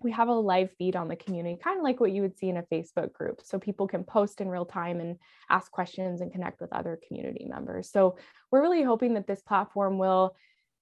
we 0.00 0.12
have 0.12 0.28
a 0.28 0.32
live 0.32 0.70
feed 0.78 0.96
on 0.96 1.08
the 1.08 1.16
community, 1.16 1.58
kind 1.62 1.78
of 1.78 1.84
like 1.84 2.00
what 2.00 2.12
you 2.12 2.22
would 2.22 2.36
see 2.36 2.48
in 2.48 2.56
a 2.58 2.62
Facebook 2.62 3.12
group. 3.12 3.40
So 3.42 3.58
people 3.58 3.86
can 3.86 4.04
post 4.04 4.40
in 4.40 4.48
real 4.48 4.66
time 4.66 5.00
and 5.00 5.16
ask 5.50 5.70
questions 5.70 6.20
and 6.20 6.32
connect 6.32 6.60
with 6.60 6.72
other 6.72 6.98
community 7.06 7.46
members. 7.46 7.90
So 7.90 8.16
we're 8.50 8.62
really 8.62 8.82
hoping 8.82 9.14
that 9.14 9.26
this 9.26 9.42
platform 9.42 9.98
will 9.98 10.34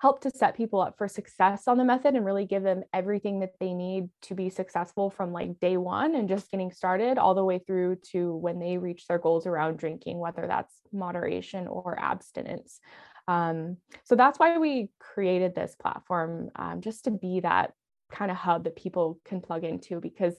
help 0.04 0.20
to 0.20 0.30
set 0.30 0.54
people 0.54 0.82
up 0.82 0.98
for 0.98 1.08
success 1.08 1.66
on 1.66 1.78
the 1.78 1.84
method 1.84 2.14
and 2.14 2.26
really 2.26 2.44
give 2.44 2.62
them 2.62 2.82
everything 2.92 3.40
that 3.40 3.54
they 3.58 3.72
need 3.72 4.06
to 4.20 4.34
be 4.34 4.50
successful 4.50 5.08
from 5.08 5.32
like 5.32 5.58
day 5.60 5.78
one 5.78 6.14
and 6.14 6.28
just 6.28 6.50
getting 6.50 6.70
started 6.70 7.16
all 7.16 7.34
the 7.34 7.42
way 7.42 7.58
through 7.58 7.96
to 7.96 8.36
when 8.36 8.58
they 8.58 8.76
reach 8.76 9.06
their 9.06 9.18
goals 9.18 9.46
around 9.46 9.78
drinking, 9.78 10.18
whether 10.18 10.46
that's 10.46 10.74
moderation 10.92 11.66
or 11.66 11.98
abstinence. 11.98 12.80
Um, 13.28 13.78
so 14.04 14.14
that's 14.14 14.38
why 14.38 14.58
we 14.58 14.90
created 15.00 15.54
this 15.54 15.74
platform 15.74 16.50
um, 16.54 16.82
just 16.82 17.04
to 17.04 17.10
be 17.10 17.40
that 17.40 17.72
kind 18.12 18.30
of 18.30 18.36
hub 18.36 18.64
that 18.64 18.76
people 18.76 19.18
can 19.24 19.40
plug 19.40 19.64
into 19.64 20.00
because 20.00 20.34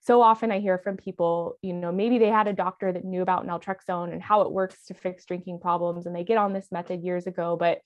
so 0.00 0.22
often 0.22 0.50
I 0.50 0.58
hear 0.58 0.78
from 0.78 0.96
people, 0.96 1.58
you 1.60 1.74
know, 1.74 1.92
maybe 1.92 2.18
they 2.18 2.30
had 2.30 2.48
a 2.48 2.54
doctor 2.54 2.90
that 2.90 3.04
knew 3.04 3.20
about 3.20 3.46
naltrexone 3.46 4.10
and 4.10 4.22
how 4.22 4.40
it 4.40 4.50
works 4.50 4.86
to 4.86 4.94
fix 4.94 5.26
drinking 5.26 5.60
problems 5.60 6.06
and 6.06 6.16
they 6.16 6.24
get 6.24 6.38
on 6.38 6.54
this 6.54 6.72
method 6.72 7.02
years 7.02 7.26
ago, 7.26 7.58
but 7.60 7.82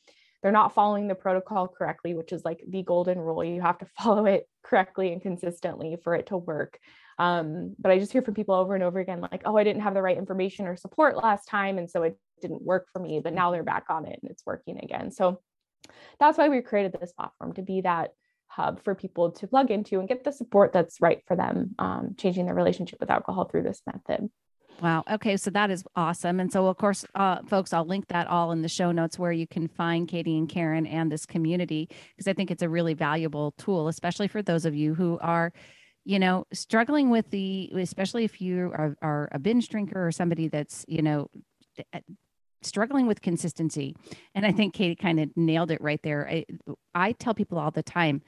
they're 0.46 0.52
not 0.52 0.74
following 0.74 1.09
the 1.09 1.14
protocol 1.16 1.66
correctly, 1.66 2.14
which 2.14 2.32
is 2.32 2.44
like 2.44 2.62
the 2.68 2.85
golden 2.85 3.18
rule. 3.18 3.42
You 3.42 3.61
have 3.62 3.78
to 3.78 3.87
follow 3.98 4.26
it 4.26 4.48
correctly 4.62 5.12
and 5.12 5.20
consistently 5.20 5.96
for 6.04 6.14
it 6.14 6.28
to 6.28 6.37
work. 6.37 6.78
Um, 7.18 7.74
but 7.80 7.90
I 7.90 7.98
just 7.98 8.12
hear 8.12 8.22
from 8.22 8.35
people 8.35 8.54
over 8.54 8.76
and 8.76 8.85
over 8.85 9.00
again, 9.00 9.20
like, 9.20 9.42
oh, 9.44 9.56
I 9.56 9.64
didn't 9.64 9.82
have 9.82 9.94
the 9.94 10.02
right 10.02 10.16
information 10.16 10.68
or 10.68 10.76
support 10.76 11.16
last 11.16 11.46
time. 11.48 11.78
And 11.78 11.90
so 11.90 12.04
it 12.04 12.16
didn't 12.40 12.62
work 12.62 12.87
for 12.92 13.00
me, 13.00 13.18
but 13.18 13.32
now 13.32 13.50
they're 13.50 13.64
back 13.64 13.87
on 13.88 14.06
it 14.06 14.20
and 14.22 14.30
it's 14.30 14.46
working 14.46 14.78
again. 14.78 15.11
So 15.11 15.40
that's 16.20 16.38
why 16.38 16.48
we 16.48 16.61
created 16.61 16.96
this 17.00 17.11
platform 17.11 17.54
to 17.54 17.62
be 17.62 17.80
that 17.80 18.12
hub 18.46 18.85
for 18.85 18.94
people 18.94 19.32
to 19.32 19.48
plug 19.48 19.72
into 19.72 19.98
and 19.98 20.09
get 20.09 20.22
the 20.22 20.30
support 20.30 20.72
that's 20.72 21.00
right 21.00 21.24
for 21.26 21.35
them, 21.35 21.74
um, 21.80 22.14
changing 22.16 22.46
their 22.46 22.54
relationship 22.54 23.00
with 23.00 23.11
alcohol 23.11 23.46
through 23.46 23.64
this 23.64 23.82
method. 23.85 24.30
Wow. 24.82 25.04
Okay. 25.10 25.36
So 25.38 25.50
that 25.50 25.70
is 25.70 25.84
awesome. 25.96 26.38
And 26.38 26.52
so, 26.52 26.66
of 26.66 26.76
course, 26.76 27.04
uh, 27.14 27.38
folks, 27.48 27.72
I'll 27.72 27.86
link 27.86 28.08
that 28.08 28.26
all 28.26 28.52
in 28.52 28.60
the 28.60 28.68
show 28.68 28.92
notes 28.92 29.18
where 29.18 29.32
you 29.32 29.46
can 29.46 29.68
find 29.68 30.06
Katie 30.06 30.36
and 30.36 30.48
Karen 30.48 30.86
and 30.86 31.10
this 31.10 31.24
community 31.24 31.88
because 32.14 32.28
I 32.28 32.34
think 32.34 32.50
it's 32.50 32.62
a 32.62 32.68
really 32.68 32.92
valuable 32.92 33.52
tool, 33.52 33.88
especially 33.88 34.28
for 34.28 34.42
those 34.42 34.66
of 34.66 34.74
you 34.74 34.94
who 34.94 35.18
are, 35.22 35.52
you 36.04 36.18
know, 36.18 36.46
struggling 36.52 37.08
with 37.08 37.30
the, 37.30 37.70
especially 37.74 38.24
if 38.24 38.40
you 38.40 38.70
are, 38.74 38.96
are 39.00 39.28
a 39.32 39.38
binge 39.38 39.68
drinker 39.68 40.06
or 40.06 40.12
somebody 40.12 40.48
that's, 40.48 40.84
you 40.88 41.00
know, 41.00 41.30
eh, 41.94 42.00
struggling 42.62 43.06
with 43.06 43.22
consistency. 43.22 43.96
And 44.34 44.44
I 44.44 44.52
think 44.52 44.74
Katie 44.74 44.94
kind 44.94 45.20
of 45.20 45.30
nailed 45.36 45.70
it 45.70 45.80
right 45.80 46.00
there. 46.02 46.28
I, 46.28 46.44
I 46.94 47.12
tell 47.12 47.32
people 47.32 47.58
all 47.58 47.70
the 47.70 47.82
time, 47.82 48.20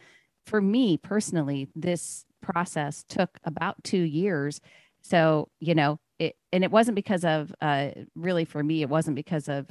for 0.47 0.63
me 0.63 0.97
personally, 0.97 1.69
this 1.75 2.25
process 2.41 3.05
took 3.07 3.39
about 3.45 3.85
two 3.85 4.01
years. 4.01 4.61
So, 5.03 5.49
you 5.61 5.75
know, 5.75 6.01
it, 6.19 6.37
and 6.53 6.65
it 6.65 6.71
wasn't 6.71 6.97
because 6.97 7.25
of 7.25 7.55
uh, 7.61 7.91
really 8.15 8.45
for 8.45 8.63
me 8.63 8.83
it 8.83 8.89
wasn't 8.89 9.17
because 9.17 9.49
of 9.49 9.67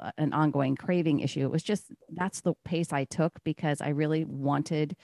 uh, 0.00 0.12
an 0.16 0.32
ongoing 0.32 0.76
craving 0.76 1.20
issue. 1.20 1.40
It 1.40 1.50
was 1.50 1.62
just 1.62 1.92
that's 2.10 2.40
the 2.40 2.54
pace 2.64 2.92
i 2.92 3.04
took 3.04 3.42
because 3.44 3.80
i 3.80 3.88
really 3.88 4.24
wanted 4.24 4.96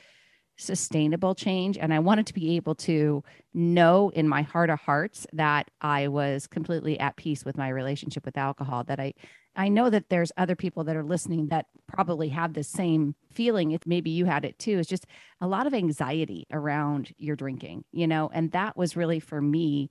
sustainable 0.57 1.35
change 1.35 1.77
and 1.77 1.93
i 1.93 1.99
wanted 1.99 2.27
to 2.27 2.35
be 2.35 2.55
able 2.55 2.77
to 2.77 3.25
know 3.53 4.11
in 4.11 4.29
my 4.29 4.43
heart 4.43 4.71
of 4.71 4.79
hearts 4.79 5.27
that 5.33 5.69
i 5.81 6.07
was 6.07 6.47
completely 6.47 6.99
at 7.01 7.17
peace 7.17 7.45
with 7.45 7.59
my 7.59 7.69
relationship 7.69 8.25
with 8.25 8.39
alcohol 8.39 8.85
that 8.85 9.01
i 9.01 9.13
i 9.57 9.69
know 9.69 9.91
that 9.91 10.09
there's 10.11 10.31
other 10.37 10.55
people 10.55 10.85
that 10.85 10.95
are 10.95 11.03
listening 11.03 11.49
that 11.49 11.67
probably 11.89 12.29
have 12.29 12.55
the 12.55 12.63
same 12.63 13.17
feeling 13.33 13.73
if 13.73 13.85
maybe 13.85 14.11
you 14.11 14.25
had 14.25 14.45
it 14.45 14.59
too. 14.59 14.79
It's 14.79 14.89
just 14.89 15.07
a 15.41 15.47
lot 15.47 15.67
of 15.67 15.75
anxiety 15.75 16.47
around 16.53 17.13
your 17.19 17.35
drinking 17.35 17.85
you 17.91 18.07
know 18.07 18.31
and 18.33 18.53
that 18.53 18.77
was 18.77 18.97
really 18.97 19.19
for 19.19 19.41
me 19.41 19.91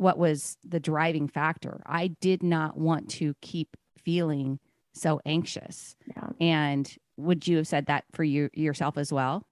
what 0.00 0.18
was 0.18 0.56
the 0.64 0.80
driving 0.80 1.28
factor. 1.28 1.82
I 1.86 2.08
did 2.20 2.42
not 2.42 2.76
want 2.76 3.10
to 3.10 3.34
keep 3.40 3.76
feeling 4.04 4.58
so 4.94 5.20
anxious. 5.26 5.96
Yeah. 6.06 6.28
And 6.40 6.96
would 7.16 7.46
you 7.46 7.58
have 7.58 7.66
said 7.66 7.86
that 7.86 8.04
for 8.12 8.24
you 8.24 8.50
yourself 8.54 8.98
as 8.98 9.12
well? 9.12 9.46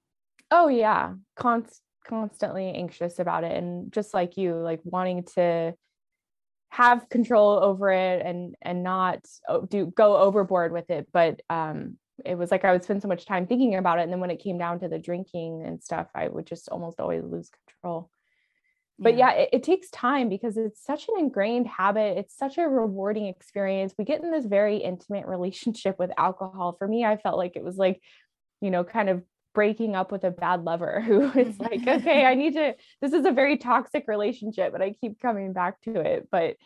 Oh 0.51 0.69
yeah, 0.69 1.15
Const- 1.37 1.83
constantly 2.07 2.73
anxious 2.73 3.19
about 3.19 3.45
it 3.45 3.57
and 3.57 3.93
just 3.93 4.15
like 4.15 4.37
you 4.37 4.55
like 4.55 4.81
wanting 4.85 5.25
to 5.35 5.75
have 6.69 7.09
control 7.09 7.59
over 7.63 7.91
it 7.91 8.25
and 8.25 8.55
and 8.63 8.83
not 8.83 9.21
do 9.69 9.87
go 9.87 10.17
overboard 10.17 10.73
with 10.73 10.91
it 10.91 11.09
but 11.13 11.41
um 11.49 11.97
it 12.25 12.37
was 12.37 12.51
like 12.51 12.65
I 12.65 12.73
would 12.73 12.83
spend 12.83 13.03
so 13.03 13.09
much 13.09 13.27
time 13.27 13.47
thinking 13.47 13.75
about 13.75 13.99
it 13.99 14.03
and 14.03 14.13
then 14.13 14.21
when 14.21 14.31
it 14.31 14.43
came 14.43 14.57
down 14.57 14.81
to 14.81 14.89
the 14.89 14.99
drinking 14.99 15.63
and 15.65 15.83
stuff 15.83 16.09
I 16.15 16.29
would 16.29 16.47
just 16.47 16.69
almost 16.69 16.99
always 16.99 17.23
lose 17.25 17.51
control 17.67 18.11
but 18.99 19.17
yeah, 19.17 19.35
yeah 19.35 19.43
it, 19.43 19.49
it, 19.53 19.63
takes 19.63 19.91
time 19.91 20.29
because 20.29 20.57
it's 20.57 20.83
such 20.83 21.09
an 21.09 21.15
ingrained 21.19 21.67
habit. 21.67 22.17
It's 22.19 22.37
such 22.37 22.59
a 22.59 22.63
rewarding 22.63 23.27
experience. 23.27 23.95
We 23.99 24.05
get 24.05 24.23
in 24.23 24.31
this 24.31 24.47
very 24.47 24.79
intimate 24.79 25.27
relationship 25.27 25.99
with 25.99 26.11
alcohol. 26.17 26.77
For 26.79 26.89
me 26.89 27.05
i 27.05 27.17
felt 27.17 27.37
like 27.37 27.57
it 27.57 27.65
was 27.65 27.77
like 27.77 28.01
you 28.61 28.71
know 28.71 28.85
kind 28.85 29.09
of 29.09 29.23
breaking 29.55 29.95
up 29.95 30.13
with 30.13 30.25
a 30.25 30.31
bad 30.31 30.65
lover 30.65 31.01
who 31.07 31.31
is 31.33 31.59
like 31.61 31.87
okay 31.87 32.25
i 32.25 32.35
need 32.35 32.55
to 32.55 32.75
this 33.01 33.13
is 33.13 33.25
a 33.25 33.33
very 33.33 33.57
toxic 33.57 34.05
relationship 34.07 34.71
but 34.73 34.83
i 34.83 34.93
keep 34.93 35.21
coming 35.21 35.53
back 35.53 35.81
to 35.83 36.01
it. 36.01 36.29
But 36.31 36.57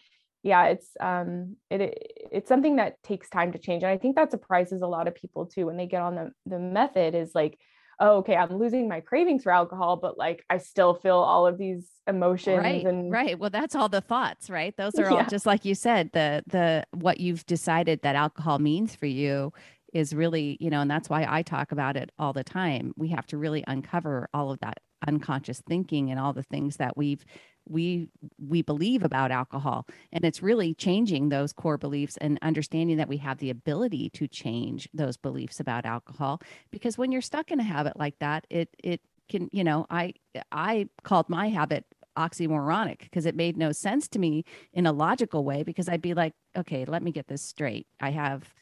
yeah 0.43 0.67
it's 0.67 0.89
um 1.01 1.57
it, 1.69 1.81
it 1.83 2.13
it's 2.33 2.49
something 2.49 2.77
that 2.77 3.03
takes 3.03 3.29
time 3.29 3.53
to 3.53 3.59
change. 3.59 3.83
And 3.83 3.93
i 3.93 3.99
think 3.99 4.17
that 4.17 4.31
surprises 4.31 4.83
a 4.83 4.87
lot 4.87 5.09
of 5.09 5.15
people 5.15 5.47
too 5.47 5.67
when 5.67 5.77
they 5.77 5.87
get 5.87 6.03
on 6.03 6.15
the 6.15 6.31
the 6.47 6.59
method 6.59 7.15
is 7.15 7.33
like 7.35 7.59
oh, 8.01 8.17
okay, 8.19 8.35
I'm 8.35 8.59
losing 8.59 8.89
my 8.89 9.01
cravings 9.01 9.43
for 9.43 9.53
alcohol, 9.53 9.97
but 9.97 10.19
like 10.19 10.45
I 10.49 10.59
still 10.59 10.95
feel 10.95 11.17
all 11.17 11.47
of 11.47 11.59
these 11.59 11.89
emotions 12.07 12.59
right, 12.59 12.85
and 12.85 13.13
right. 13.13 13.39
Well, 13.39 13.51
that's 13.51 13.75
all 13.75 13.89
the 13.89 14.01
thoughts, 14.01 14.51
right? 14.51 14.75
Those 14.77 14.95
are 14.99 15.11
all 15.11 15.19
yeah. 15.19 15.29
just 15.29 15.47
like 15.47 15.65
you 15.65 15.75
said, 15.75 16.11
the 16.13 16.43
the 16.47 16.85
what 16.93 17.21
you've 17.21 17.45
decided 17.47 18.01
that 18.03 18.17
alcohol 18.17 18.59
means 18.59 18.95
for 18.95 19.07
you 19.07 19.53
is 19.93 20.15
really, 20.15 20.57
you 20.61 20.71
know, 20.71 20.81
and 20.81 20.91
that's 20.91 21.11
why 21.11 21.27
I 21.29 21.43
talk 21.43 21.73
about 21.73 21.97
it 21.97 22.11
all 22.19 22.33
the 22.33 22.45
time. 22.45 22.93
We 22.97 23.09
have 23.09 23.27
to 23.29 23.39
really 23.39 23.65
uncover 23.67 24.29
all 24.33 24.51
of 24.51 24.61
that 24.61 24.79
unconscious 25.07 25.63
thinking 25.69 26.11
and 26.11 26.21
all 26.21 26.33
the 26.33 26.43
things 26.43 26.77
that 26.77 26.97
we've 26.97 27.25
we 27.69 28.09
we 28.39 28.63
believe 28.63 29.03
about 29.03 29.31
alcohol 29.31 29.87
and 30.13 30.25
it's 30.25 30.43
really 30.43 30.75
changing 30.75 31.29
those 31.29 31.53
core 31.53 31.79
beliefs 31.79 32.17
and 32.21 32.39
understanding 32.43 32.97
that 32.97 33.09
we 33.09 33.17
have 33.17 33.39
the 33.39 33.51
ability 33.51 34.11
to 34.11 34.27
change 34.27 34.89
those 34.93 35.17
beliefs 35.17 35.61
about 35.61 35.85
alcohol 35.85 36.41
because 36.71 36.99
when 36.99 37.13
you're 37.13 37.21
stuck 37.21 37.51
in 37.51 37.61
a 37.61 37.65
habit 37.65 37.99
like 37.99 38.19
that 38.19 38.47
it 38.51 38.69
it 38.83 39.01
can 39.29 39.49
you 39.53 39.65
know 39.65 39.87
i 39.91 40.13
i 40.53 40.89
called 41.03 41.29
my 41.29 41.49
habit 41.49 41.85
oxymoronic 42.19 43.01
because 43.01 43.25
it 43.25 43.37
made 43.37 43.57
no 43.57 43.71
sense 43.73 44.09
to 44.09 44.19
me 44.19 44.45
in 44.73 44.87
a 44.87 44.93
logical 44.93 45.45
way 45.45 45.63
because 45.63 45.89
i'd 45.89 46.03
be 46.03 46.15
like 46.15 46.35
okay 46.57 46.85
let 46.85 47.03
me 47.03 47.13
get 47.13 47.29
this 47.29 47.43
straight 47.43 47.87
i 48.01 48.11
have 48.11 48.53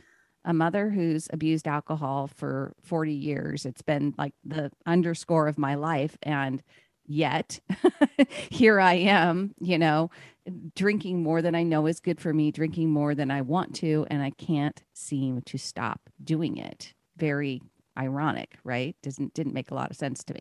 a 0.44 0.52
mother 0.54 0.88
who's 0.88 1.28
abused 1.30 1.68
alcohol 1.68 2.26
for 2.26 2.72
40 2.82 3.12
years. 3.12 3.66
It's 3.66 3.82
been 3.82 4.14
like 4.16 4.32
the 4.44 4.70
underscore 4.86 5.46
of 5.46 5.58
my 5.58 5.74
life. 5.74 6.16
And 6.22 6.62
yet 7.08 7.60
here 8.50 8.78
I 8.78 8.94
am, 8.94 9.54
you 9.60 9.78
know, 9.78 10.10
drinking 10.74 11.22
more 11.22 11.42
than 11.42 11.54
I 11.54 11.62
know 11.62 11.86
is 11.86 12.00
good 12.00 12.20
for 12.20 12.32
me, 12.32 12.50
drinking 12.50 12.90
more 12.90 13.14
than 13.14 13.30
I 13.30 13.40
want 13.42 13.74
to, 13.76 14.06
and 14.10 14.22
I 14.22 14.30
can't 14.30 14.82
seem 14.94 15.42
to 15.42 15.58
stop 15.58 16.00
doing 16.22 16.56
it. 16.56 16.94
Very 17.16 17.62
ironic, 17.98 18.58
right? 18.62 18.96
Doesn't 19.02 19.34
didn't 19.34 19.54
make 19.54 19.70
a 19.70 19.74
lot 19.74 19.90
of 19.90 19.96
sense 19.96 20.22
to 20.24 20.34
me. 20.34 20.40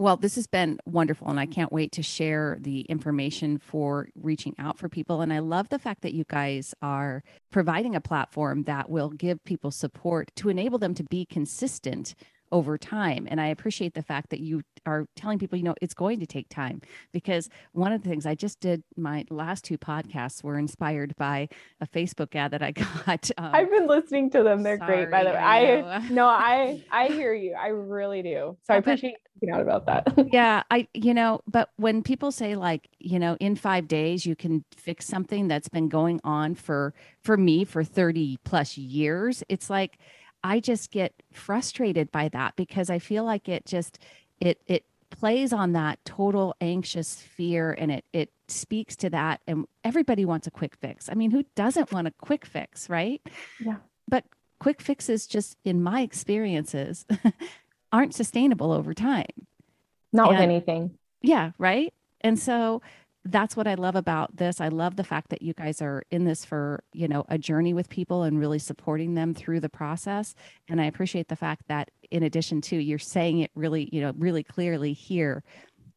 Well, 0.00 0.16
this 0.16 0.36
has 0.36 0.46
been 0.46 0.78
wonderful, 0.86 1.28
and 1.28 1.40
I 1.40 1.46
can't 1.46 1.72
wait 1.72 1.90
to 1.92 2.04
share 2.04 2.56
the 2.60 2.82
information 2.82 3.58
for 3.58 4.08
reaching 4.14 4.54
out 4.56 4.78
for 4.78 4.88
people. 4.88 5.22
And 5.22 5.32
I 5.32 5.40
love 5.40 5.70
the 5.70 5.78
fact 5.80 6.02
that 6.02 6.14
you 6.14 6.24
guys 6.28 6.72
are 6.80 7.24
providing 7.50 7.96
a 7.96 8.00
platform 8.00 8.62
that 8.64 8.88
will 8.88 9.10
give 9.10 9.42
people 9.42 9.72
support 9.72 10.30
to 10.36 10.50
enable 10.50 10.78
them 10.78 10.94
to 10.94 11.02
be 11.02 11.26
consistent 11.26 12.14
over 12.52 12.78
time. 12.78 13.26
And 13.30 13.40
I 13.40 13.48
appreciate 13.48 13.94
the 13.94 14.02
fact 14.02 14.30
that 14.30 14.40
you 14.40 14.62
are 14.86 15.06
telling 15.16 15.38
people, 15.38 15.58
you 15.58 15.64
know, 15.64 15.74
it's 15.80 15.94
going 15.94 16.20
to 16.20 16.26
take 16.26 16.48
time 16.48 16.80
because 17.12 17.48
one 17.72 17.92
of 17.92 18.02
the 18.02 18.08
things 18.08 18.26
I 18.26 18.34
just 18.34 18.60
did 18.60 18.82
my 18.96 19.24
last 19.30 19.64
two 19.64 19.78
podcasts 19.78 20.42
were 20.42 20.58
inspired 20.58 21.14
by 21.16 21.48
a 21.80 21.86
Facebook 21.86 22.34
ad 22.34 22.52
that 22.52 22.62
I 22.62 22.72
got. 23.06 23.30
Um, 23.38 23.50
I've 23.54 23.70
been 23.70 23.86
listening 23.86 24.30
to 24.30 24.42
them. 24.42 24.62
They're 24.62 24.78
sorry, 24.78 25.06
great, 25.06 25.10
by 25.10 25.24
the 25.24 25.30
way. 25.30 25.36
I, 25.36 25.96
I 25.96 26.08
no, 26.08 26.26
I 26.26 26.84
I 26.90 27.08
hear 27.08 27.34
you. 27.34 27.54
I 27.54 27.68
really 27.68 28.22
do. 28.22 28.56
So 28.64 28.74
I 28.74 28.76
appreciate 28.76 29.16
you 29.40 29.52
out 29.54 29.60
about 29.60 29.86
that. 29.86 30.28
yeah, 30.32 30.62
I 30.70 30.88
you 30.94 31.14
know, 31.14 31.40
but 31.46 31.70
when 31.76 32.02
people 32.02 32.32
say 32.32 32.56
like, 32.56 32.88
you 32.98 33.18
know, 33.18 33.36
in 33.40 33.56
5 33.56 33.88
days 33.88 34.26
you 34.26 34.36
can 34.36 34.64
fix 34.76 35.06
something 35.06 35.48
that's 35.48 35.68
been 35.68 35.88
going 35.88 36.20
on 36.24 36.54
for 36.54 36.94
for 37.22 37.36
me 37.36 37.64
for 37.64 37.84
30 37.84 38.38
plus 38.44 38.76
years, 38.76 39.42
it's 39.48 39.70
like 39.70 39.98
I 40.42 40.60
just 40.60 40.90
get 40.90 41.14
frustrated 41.32 42.10
by 42.12 42.28
that 42.28 42.56
because 42.56 42.90
I 42.90 42.98
feel 42.98 43.24
like 43.24 43.48
it 43.48 43.66
just 43.66 43.98
it 44.40 44.60
it 44.66 44.84
plays 45.10 45.52
on 45.52 45.72
that 45.72 45.98
total 46.04 46.54
anxious 46.60 47.20
fear 47.20 47.72
and 47.72 47.90
it 47.90 48.04
it 48.12 48.30
speaks 48.46 48.96
to 48.96 49.10
that 49.10 49.40
and 49.46 49.66
everybody 49.84 50.24
wants 50.24 50.46
a 50.46 50.50
quick 50.50 50.76
fix. 50.76 51.08
I 51.10 51.14
mean, 51.14 51.30
who 51.30 51.44
doesn't 51.54 51.92
want 51.92 52.08
a 52.08 52.12
quick 52.20 52.46
fix, 52.46 52.88
right? 52.88 53.20
Yeah. 53.60 53.76
But 54.06 54.24
quick 54.58 54.80
fixes 54.80 55.26
just 55.26 55.56
in 55.64 55.82
my 55.82 56.00
experiences 56.02 57.06
aren't 57.92 58.14
sustainable 58.14 58.72
over 58.72 58.94
time. 58.94 59.26
Not 60.12 60.28
and, 60.28 60.36
with 60.36 60.40
anything. 60.40 60.98
Yeah, 61.20 61.52
right? 61.58 61.92
And 62.20 62.38
so 62.38 62.82
that's 63.24 63.56
what 63.56 63.66
I 63.66 63.74
love 63.74 63.96
about 63.96 64.36
this. 64.36 64.60
I 64.60 64.68
love 64.68 64.96
the 64.96 65.04
fact 65.04 65.30
that 65.30 65.42
you 65.42 65.52
guys 65.52 65.82
are 65.82 66.02
in 66.10 66.24
this 66.24 66.44
for, 66.44 66.82
you 66.92 67.08
know, 67.08 67.24
a 67.28 67.36
journey 67.36 67.74
with 67.74 67.88
people 67.88 68.22
and 68.22 68.38
really 68.38 68.58
supporting 68.58 69.14
them 69.14 69.34
through 69.34 69.60
the 69.60 69.68
process. 69.68 70.34
And 70.68 70.80
I 70.80 70.86
appreciate 70.86 71.28
the 71.28 71.36
fact 71.36 71.62
that 71.68 71.90
in 72.10 72.22
addition 72.22 72.60
to 72.62 72.76
you're 72.76 72.98
saying 72.98 73.40
it 73.40 73.50
really, 73.54 73.88
you 73.92 74.00
know, 74.00 74.12
really 74.16 74.42
clearly 74.42 74.92
here, 74.92 75.42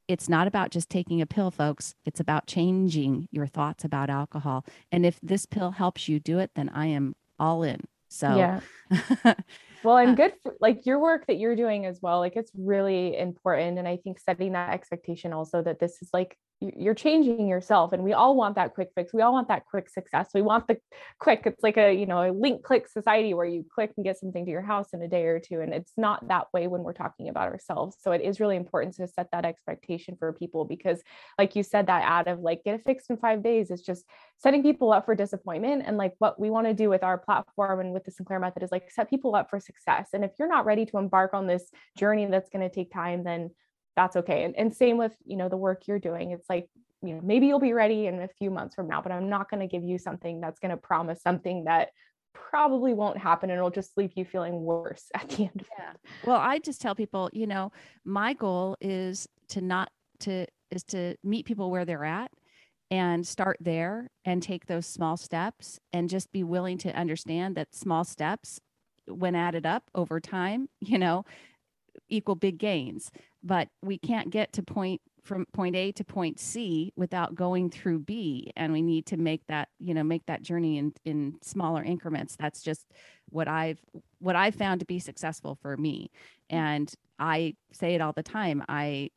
it's 0.07 0.27
not 0.27 0.47
about 0.47 0.71
just 0.71 0.89
taking 0.89 1.21
a 1.21 1.25
pill, 1.25 1.51
folks. 1.51 1.95
It's 2.05 2.19
about 2.19 2.47
changing 2.47 3.29
your 3.31 3.47
thoughts 3.47 3.85
about 3.85 4.09
alcohol. 4.09 4.65
And 4.91 5.05
if 5.05 5.19
this 5.21 5.45
pill 5.45 5.71
helps 5.71 6.09
you 6.09 6.19
do 6.19 6.39
it, 6.39 6.51
then 6.55 6.69
I 6.69 6.87
am 6.87 7.15
all 7.39 7.63
in. 7.63 7.81
So 8.09 8.35
yeah. 8.35 9.33
well 9.83 9.95
I'm 9.95 10.15
good 10.15 10.33
for, 10.43 10.53
like 10.59 10.85
your 10.85 10.99
work 10.99 11.27
that 11.27 11.37
you're 11.37 11.55
doing 11.55 11.85
as 11.85 11.99
well 12.01 12.19
like 12.19 12.35
it's 12.35 12.51
really 12.55 13.17
important 13.17 13.79
and 13.79 13.87
i 13.87 13.97
think 13.97 14.19
setting 14.19 14.51
that 14.51 14.73
expectation 14.73 15.33
also 15.33 15.61
that 15.61 15.79
this 15.79 16.01
is 16.01 16.09
like 16.13 16.37
you're 16.61 16.93
changing 16.93 17.47
yourself 17.47 17.91
and 17.91 18.03
we 18.03 18.13
all 18.13 18.35
want 18.35 18.55
that 18.55 18.75
quick 18.75 18.89
fix. 18.93 19.13
We 19.13 19.23
all 19.23 19.33
want 19.33 19.47
that 19.47 19.65
quick 19.65 19.89
success. 19.89 20.29
We 20.33 20.43
want 20.43 20.67
the 20.67 20.77
quick 21.19 21.41
it's 21.45 21.63
like 21.63 21.77
a 21.77 21.91
you 21.91 22.05
know 22.05 22.29
a 22.29 22.31
link 22.31 22.63
click 22.63 22.87
society 22.87 23.33
where 23.33 23.45
you 23.45 23.65
click 23.73 23.91
and 23.97 24.03
get 24.03 24.19
something 24.19 24.45
to 24.45 24.51
your 24.51 24.61
house 24.61 24.89
in 24.93 25.01
a 25.01 25.07
day 25.07 25.23
or 25.23 25.39
two 25.39 25.61
and 25.61 25.73
it's 25.73 25.93
not 25.97 26.27
that 26.27 26.47
way 26.53 26.67
when 26.67 26.83
we're 26.83 26.93
talking 26.93 27.29
about 27.29 27.47
ourselves. 27.47 27.97
So 27.99 28.11
it 28.11 28.21
is 28.21 28.39
really 28.39 28.55
important 28.55 28.95
to 28.95 29.07
set 29.07 29.29
that 29.31 29.43
expectation 29.43 30.15
for 30.19 30.31
people 30.33 30.63
because 30.63 31.01
like 31.39 31.55
you 31.55 31.63
said 31.63 31.87
that 31.87 32.03
ad 32.03 32.27
of 32.27 32.39
like 32.39 32.63
get 32.63 32.75
it 32.75 32.83
fixed 32.85 33.09
in 33.09 33.17
five 33.17 33.43
days 33.43 33.71
is 33.71 33.81
just 33.81 34.05
setting 34.37 34.61
people 34.61 34.93
up 34.93 35.05
for 35.05 35.15
disappointment 35.15 35.83
and 35.85 35.97
like 35.97 36.13
what 36.19 36.39
we 36.39 36.51
want 36.51 36.67
to 36.67 36.73
do 36.75 36.89
with 36.89 37.03
our 37.03 37.17
platform 37.17 37.79
and 37.79 37.91
with 37.91 38.03
the 38.03 38.11
sinclair 38.11 38.39
method 38.39 38.61
is 38.61 38.71
like 38.71 38.91
set 38.91 39.09
people 39.09 39.35
up 39.35 39.49
for 39.49 39.59
success. 39.59 40.09
And 40.13 40.23
if 40.23 40.31
you're 40.37 40.47
not 40.47 40.65
ready 40.65 40.85
to 40.85 40.97
embark 40.97 41.33
on 41.33 41.47
this 41.47 41.71
journey 41.97 42.27
that's 42.27 42.49
going 42.49 42.67
to 42.67 42.73
take 42.73 42.93
time 42.93 43.23
then 43.23 43.49
that's 43.95 44.15
okay. 44.15 44.43
And, 44.43 44.55
and 44.55 44.73
same 44.73 44.97
with, 44.97 45.15
you 45.25 45.37
know, 45.37 45.49
the 45.49 45.57
work 45.57 45.87
you're 45.87 45.99
doing. 45.99 46.31
It's 46.31 46.49
like, 46.49 46.69
you 47.01 47.15
know, 47.15 47.21
maybe 47.23 47.47
you'll 47.47 47.59
be 47.59 47.73
ready 47.73 48.07
in 48.07 48.21
a 48.21 48.27
few 48.27 48.51
months 48.51 48.75
from 48.75 48.87
now, 48.87 49.01
but 49.01 49.11
I'm 49.11 49.29
not 49.29 49.49
going 49.49 49.59
to 49.61 49.67
give 49.67 49.83
you 49.83 49.97
something 49.97 50.39
that's 50.39 50.59
going 50.59 50.71
to 50.71 50.77
promise 50.77 51.21
something 51.21 51.65
that 51.65 51.89
probably 52.33 52.93
won't 52.93 53.17
happen 53.17 53.49
and 53.49 53.57
it'll 53.57 53.69
just 53.69 53.97
leave 53.97 54.11
you 54.15 54.25
feeling 54.25 54.61
worse 54.61 55.05
at 55.13 55.27
the 55.29 55.43
end 55.43 55.65
yeah. 55.77 55.93
Well, 56.25 56.37
I 56.37 56.59
just 56.59 56.81
tell 56.81 56.95
people, 56.95 57.29
you 57.33 57.47
know, 57.47 57.71
my 58.05 58.33
goal 58.33 58.77
is 58.79 59.27
to 59.49 59.61
not 59.61 59.91
to 60.21 60.45
is 60.69 60.83
to 60.83 61.15
meet 61.23 61.45
people 61.45 61.69
where 61.69 61.83
they're 61.83 62.05
at 62.05 62.31
and 62.89 63.25
start 63.25 63.57
there 63.59 64.09
and 64.25 64.43
take 64.43 64.65
those 64.65 64.85
small 64.85 65.17
steps 65.17 65.79
and 65.91 66.09
just 66.09 66.31
be 66.31 66.43
willing 66.43 66.77
to 66.77 66.95
understand 66.95 67.55
that 67.55 67.73
small 67.73 68.03
steps 68.03 68.59
when 69.07 69.35
added 69.35 69.65
up 69.65 69.89
over 69.95 70.19
time, 70.19 70.69
you 70.79 70.97
know, 70.97 71.25
equal 72.11 72.35
big 72.35 72.57
gains. 72.57 73.11
But 73.43 73.69
we 73.81 73.97
can't 73.97 74.29
get 74.29 74.53
to 74.53 74.63
point 74.63 75.01
from 75.23 75.45
point 75.53 75.75
A 75.75 75.91
to 75.93 76.03
point 76.03 76.39
C 76.39 76.91
without 76.95 77.35
going 77.35 77.69
through 77.69 77.99
B. 77.99 78.51
And 78.55 78.73
we 78.73 78.81
need 78.81 79.05
to 79.07 79.17
make 79.17 79.45
that 79.47 79.69
you 79.79 79.93
know 79.93 80.03
make 80.03 80.25
that 80.27 80.43
journey 80.43 80.77
in 80.77 80.93
in 81.05 81.35
smaller 81.41 81.83
increments. 81.83 82.35
That's 82.35 82.61
just 82.61 82.85
what 83.29 83.47
I've 83.47 83.79
what 84.19 84.35
I've 84.35 84.55
found 84.55 84.79
to 84.81 84.85
be 84.85 84.99
successful 84.99 85.57
for 85.61 85.77
me. 85.77 86.11
And 86.49 86.91
I 87.19 87.55
say 87.71 87.95
it 87.95 88.01
all 88.01 88.13
the 88.13 88.23
time. 88.23 88.63
I 88.67 89.09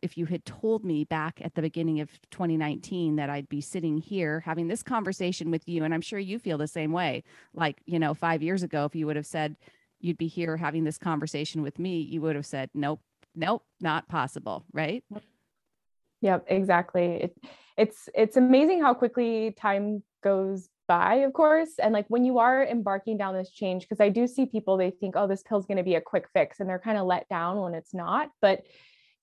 if 0.00 0.16
you 0.16 0.26
had 0.26 0.44
told 0.44 0.84
me 0.84 1.04
back 1.04 1.40
at 1.42 1.54
the 1.54 1.62
beginning 1.62 2.00
of 2.00 2.08
2019 2.30 3.16
that 3.16 3.28
I'd 3.28 3.48
be 3.48 3.60
sitting 3.60 3.98
here 3.98 4.40
having 4.40 4.68
this 4.68 4.82
conversation 4.82 5.50
with 5.50 5.68
you 5.68 5.82
and 5.82 5.92
I'm 5.92 6.00
sure 6.00 6.18
you 6.18 6.38
feel 6.38 6.56
the 6.56 6.68
same 6.68 6.92
way 6.92 7.24
like 7.52 7.80
you 7.84 7.98
know 7.98 8.14
5 8.14 8.42
years 8.42 8.62
ago 8.62 8.84
if 8.84 8.94
you 8.94 9.06
would 9.06 9.16
have 9.16 9.26
said 9.26 9.56
you'd 10.02 10.18
be 10.18 10.28
here 10.28 10.56
having 10.56 10.84
this 10.84 10.98
conversation 10.98 11.62
with 11.62 11.78
me 11.78 12.00
you 12.00 12.20
would 12.20 12.36
have 12.36 12.46
said 12.46 12.68
nope 12.74 13.00
nope, 13.34 13.64
not 13.80 14.08
possible, 14.08 14.64
right? 14.72 15.04
Yep, 16.20 16.44
exactly. 16.48 17.04
It, 17.04 17.36
it's 17.76 18.08
it's 18.14 18.36
amazing 18.36 18.82
how 18.82 18.94
quickly 18.94 19.52
time 19.58 20.02
goes 20.22 20.68
by, 20.86 21.16
of 21.16 21.32
course. 21.32 21.70
And 21.82 21.92
like 21.92 22.06
when 22.08 22.24
you 22.24 22.38
are 22.38 22.64
embarking 22.64 23.16
down 23.16 23.34
this 23.34 23.50
change, 23.50 23.82
because 23.82 24.00
I 24.00 24.08
do 24.08 24.26
see 24.26 24.46
people, 24.46 24.76
they 24.76 24.90
think, 24.90 25.14
oh, 25.16 25.26
this 25.26 25.42
pill's 25.42 25.66
going 25.66 25.78
to 25.78 25.82
be 25.82 25.94
a 25.94 26.00
quick 26.00 26.26
fix, 26.32 26.60
and 26.60 26.68
they're 26.68 26.78
kind 26.78 26.98
of 26.98 27.06
let 27.06 27.28
down 27.28 27.60
when 27.60 27.74
it's 27.74 27.94
not. 27.94 28.28
But 28.40 28.62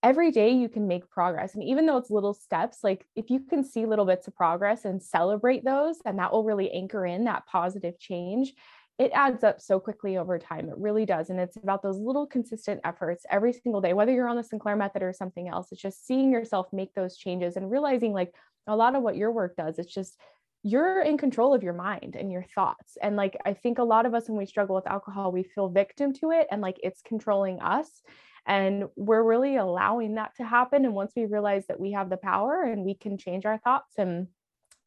every 0.02 0.32
day 0.32 0.52
you 0.52 0.68
can 0.70 0.88
make 0.88 1.10
progress. 1.10 1.56
And 1.56 1.64
even 1.64 1.86
though 1.86 1.98
it's 1.98 2.10
little 2.10 2.34
steps, 2.34 2.80
like 2.84 3.06
if 3.16 3.30
you 3.30 3.42
can 3.42 3.64
see 3.64 3.86
little 3.86 4.06
bits 4.06 4.28
of 4.28 4.36
progress 4.36 4.86
and 4.86 5.02
celebrate 5.02 5.64
those, 5.64 5.98
and 6.06 6.20
that 6.20 6.32
will 6.32 6.44
really 6.44 6.72
anchor 6.72 7.06
in 7.06 7.26
that 7.26 7.46
positive 7.46 8.00
change 8.00 8.54
it 9.00 9.12
adds 9.14 9.46
up 9.46 9.62
so 9.62 9.80
quickly 9.80 10.18
over 10.18 10.38
time. 10.38 10.68
It 10.68 10.78
really 10.78 11.06
does. 11.06 11.30
And 11.30 11.40
it's 11.40 11.56
about 11.56 11.82
those 11.82 11.98
little 11.98 12.28
consistent 12.28 12.82
efforts 12.84 13.26
every 13.32 13.54
single 13.54 13.80
day, 13.80 13.94
whether 13.94 14.12
you're 14.12 14.28
on 14.28 14.36
the 14.36 14.44
Sinclair 14.44 14.76
method 14.76 15.02
or 15.02 15.14
something 15.14 15.48
else. 15.48 15.70
It's 15.72 15.82
just 15.82 16.06
seeing 16.06 16.32
yourself 16.32 16.68
make 16.74 16.94
those 16.94 17.16
changes 17.18 17.56
and 17.56 17.72
realizing 17.72 18.12
like 18.12 18.36
a 18.68 18.76
lot 18.76 18.96
of 18.96 19.02
what 19.02 19.16
your 19.16 19.32
work 19.32 19.56
does, 19.56 19.80
it's 19.80 19.94
just 19.94 20.20
you're 20.62 21.02
in 21.02 21.18
control 21.18 21.54
of 21.54 21.64
your 21.64 21.74
mind 21.74 22.18
and 22.18 22.30
your 22.30 22.46
thoughts. 22.54 22.98
And 23.02 23.16
like 23.16 23.38
I 23.46 23.54
think 23.54 23.80
a 23.80 23.84
lot 23.84 24.06
of 24.06 24.14
us 24.14 24.28
when 24.28 24.38
we 24.38 24.46
struggle 24.46 24.76
with 24.76 24.88
alcohol, 24.88 25.32
we 25.32 25.44
feel 25.44 25.70
victim 25.70 26.12
to 26.16 26.32
it 26.32 26.48
and 26.52 26.62
like 26.62 26.78
it's 26.84 27.02
controlling 27.02 27.62
us. 27.62 28.02
And 28.46 28.86
we're 28.98 29.24
really 29.24 29.56
allowing 29.56 30.16
that 30.16 30.36
to 30.36 30.44
happen. 30.44 30.84
And 30.84 30.94
once 30.94 31.14
we 31.16 31.26
realize 31.26 31.68
that 31.68 31.80
we 31.80 31.94
have 31.94 32.10
the 32.10 32.18
power 32.18 32.64
and 32.64 32.84
we 32.84 32.96
can 32.96 33.18
change 33.18 33.46
our 33.46 33.60
thoughts 33.60 33.94
and 33.98 34.28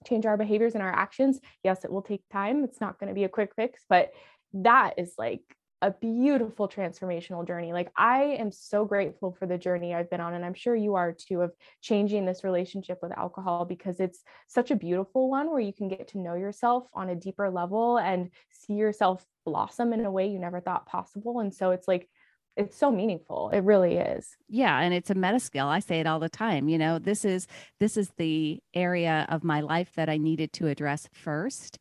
change 0.05 0.27
our 0.27 0.37
behaviors 0.37 0.75
and 0.75 0.83
our 0.83 0.93
actions. 0.93 1.41
Yes, 1.63 1.85
it 1.85 1.93
will 1.93 2.03
take 2.03 2.23
time. 2.33 2.65
It's 2.65 2.81
not 2.81 2.99
going 2.99 3.09
to 3.09 3.15
be 3.15 3.25
a 3.25 3.29
quick 3.29 3.55
fix, 3.55 3.85
but 3.89 4.13
that 4.55 4.95
is 4.99 5.15
like 5.19 5.43
a 5.83 5.91
beautiful 5.91 6.69
transformational 6.69 7.45
journey. 7.45 7.73
Like 7.73 7.91
I 7.97 8.37
am 8.39 8.53
so 8.53 8.85
grateful 8.85 9.33
for 9.37 9.47
the 9.47 9.59
journey 9.59 9.93
I've 9.93 10.09
been 10.09 10.21
on 10.21 10.33
and 10.35 10.45
I'm 10.45 10.55
sure 10.55 10.77
you 10.77 10.95
are 10.95 11.13
too 11.13 11.43
of 11.43 11.53
changing 11.81 12.25
this 12.25 12.45
relationship 12.45 13.01
with 13.03 13.19
alcohol 13.19 13.65
because 13.65 13.99
it's 13.99 14.23
such 14.47 14.71
a 14.71 14.77
beautiful 14.77 15.29
one 15.29 15.51
where 15.51 15.61
you 15.61 15.73
can 15.73 15.89
get 15.89 16.07
to 16.09 16.19
know 16.19 16.35
yourself 16.35 16.85
on 16.95 17.09
a 17.09 17.17
deeper 17.17 17.51
level 17.51 17.99
and 17.99 18.31
see 18.51 18.75
yourself 18.75 19.27
blossom 19.45 19.93
in 19.93 20.05
a 20.05 20.11
way 20.11 20.29
you 20.29 20.39
never 20.39 20.61
thought 20.61 20.87
possible 20.87 21.41
and 21.41 21.53
so 21.53 21.73
it's 21.73 21.89
like 21.89 22.09
it's 22.57 22.77
so 22.77 22.91
meaningful. 22.91 23.51
It 23.51 23.61
really 23.61 23.97
is. 23.97 24.37
Yeah 24.49 24.79
and 24.81 24.93
it's 24.93 25.11
a 25.11 25.15
meta 25.15 25.41
skill. 25.41 25.69
I 25.69 25.81
say 25.81 26.01
it 26.01 26.07
all 26.07 26.21
the 26.21 26.29
time 26.29 26.69
you 26.69 26.79
know 26.79 26.99
this 26.99 27.25
is 27.25 27.47
this 27.81 27.97
is 27.97 28.11
the 28.17 28.61
area 28.75 29.27
of 29.29 29.45
my 29.45 29.61
life 29.61 29.91
that 29.97 30.09
i 30.09 30.17
needed 30.17 30.53
to 30.55 30.67
address 30.69 31.09
first 31.13 31.79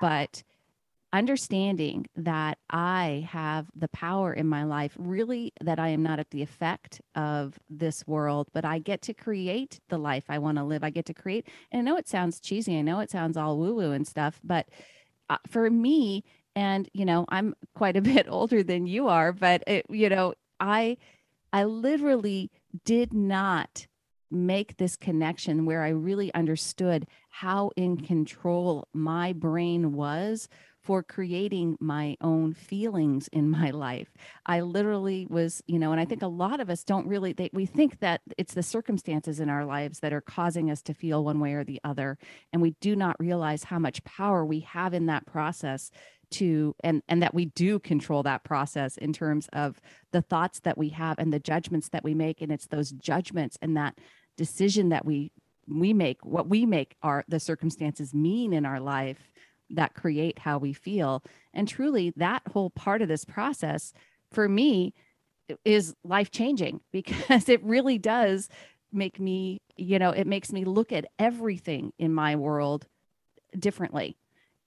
but 0.00 0.42
understanding 1.12 2.06
that 2.16 2.58
i 2.70 3.26
have 3.30 3.66
the 3.74 3.88
power 3.88 4.32
in 4.32 4.46
my 4.46 4.64
life 4.64 4.94
really 4.98 5.52
that 5.60 5.78
i 5.78 5.88
am 5.88 6.02
not 6.02 6.18
at 6.18 6.30
the 6.30 6.42
effect 6.42 7.00
of 7.14 7.58
this 7.68 8.06
world 8.06 8.48
but 8.52 8.64
i 8.64 8.78
get 8.78 9.02
to 9.02 9.14
create 9.14 9.78
the 9.88 9.98
life 9.98 10.24
i 10.28 10.38
want 10.38 10.56
to 10.58 10.64
live. 10.64 10.82
I 10.82 10.90
get 10.90 11.06
to 11.06 11.14
create 11.14 11.46
and 11.70 11.80
i 11.80 11.82
know 11.82 11.96
it 11.96 12.08
sounds 12.08 12.40
cheesy 12.40 12.78
i 12.78 12.82
know 12.82 13.00
it 13.00 13.10
sounds 13.10 13.36
all 13.36 13.58
woo 13.58 13.74
woo 13.74 13.92
and 13.92 14.06
stuff 14.06 14.40
but 14.42 14.66
uh, 15.30 15.38
for 15.48 15.70
me 15.70 16.24
And, 16.54 16.88
you 16.92 17.04
know, 17.04 17.24
I'm 17.28 17.54
quite 17.74 17.96
a 17.96 18.02
bit 18.12 18.26
older 18.28 18.62
than 18.62 18.86
you 18.86 19.08
are, 19.08 19.32
but, 19.32 19.62
it, 19.66 19.86
you 19.88 20.08
know, 20.08 20.34
I, 20.60 20.96
I 21.52 21.64
literally 21.64 22.50
did 22.84 23.12
not 23.12 23.86
make 24.30 24.78
this 24.78 24.96
connection 24.96 25.66
where 25.66 25.82
I 25.82 25.90
really 25.90 26.32
understood 26.34 27.06
how 27.28 27.70
in 27.76 27.98
control 27.98 28.88
my 28.94 29.32
brain 29.32 29.92
was 29.92 30.48
for 30.82 31.02
creating 31.02 31.76
my 31.80 32.16
own 32.20 32.52
feelings 32.52 33.28
in 33.28 33.48
my 33.48 33.70
life. 33.88 34.12
I 34.46 34.62
literally 34.62 35.26
was, 35.30 35.62
you 35.66 35.78
know, 35.78 35.92
and 35.92 36.00
I 36.00 36.04
think 36.04 36.22
a 36.22 36.26
lot 36.28 36.60
of 36.60 36.68
us 36.68 36.82
don't 36.82 37.06
really 37.06 37.32
they, 37.32 37.50
we 37.52 37.66
think 37.66 38.00
that 38.00 38.20
it's 38.36 38.54
the 38.54 38.62
circumstances 38.62 39.38
in 39.38 39.48
our 39.48 39.64
lives 39.64 40.00
that 40.00 40.12
are 40.12 40.20
causing 40.20 40.70
us 40.70 40.82
to 40.82 40.94
feel 40.94 41.24
one 41.24 41.38
way 41.38 41.52
or 41.52 41.64
the 41.64 41.80
other 41.84 42.18
and 42.52 42.60
we 42.60 42.74
do 42.80 42.96
not 42.96 43.20
realize 43.20 43.64
how 43.64 43.78
much 43.78 44.02
power 44.04 44.44
we 44.44 44.60
have 44.60 44.92
in 44.92 45.06
that 45.06 45.26
process 45.26 45.90
to 46.32 46.74
and 46.82 47.02
and 47.08 47.22
that 47.22 47.34
we 47.34 47.46
do 47.46 47.78
control 47.78 48.22
that 48.22 48.44
process 48.44 48.96
in 48.96 49.12
terms 49.12 49.48
of 49.52 49.80
the 50.12 50.22
thoughts 50.22 50.60
that 50.60 50.78
we 50.78 50.90
have 50.90 51.18
and 51.18 51.32
the 51.32 51.38
judgments 51.38 51.88
that 51.90 52.04
we 52.04 52.14
make 52.14 52.40
and 52.40 52.50
it's 52.50 52.66
those 52.66 52.90
judgments 52.90 53.56
and 53.62 53.76
that 53.76 53.98
decision 54.36 54.88
that 54.88 55.04
we 55.04 55.32
we 55.68 55.92
make 55.92 56.24
what 56.24 56.48
we 56.48 56.66
make 56.66 56.96
are 57.02 57.24
the 57.28 57.40
circumstances 57.40 58.12
mean 58.12 58.52
in 58.52 58.66
our 58.66 58.80
life 58.80 59.30
that 59.72 59.94
create 59.94 60.38
how 60.38 60.58
we 60.58 60.72
feel. 60.72 61.22
And 61.52 61.66
truly, 61.66 62.12
that 62.16 62.42
whole 62.52 62.70
part 62.70 63.02
of 63.02 63.08
this 63.08 63.24
process 63.24 63.92
for 64.30 64.48
me 64.48 64.94
is 65.64 65.94
life 66.04 66.30
changing 66.30 66.80
because 66.92 67.48
it 67.48 67.62
really 67.64 67.98
does 67.98 68.48
make 68.92 69.18
me, 69.18 69.60
you 69.76 69.98
know, 69.98 70.10
it 70.10 70.26
makes 70.26 70.52
me 70.52 70.64
look 70.64 70.92
at 70.92 71.06
everything 71.18 71.92
in 71.98 72.12
my 72.12 72.36
world 72.36 72.86
differently. 73.58 74.16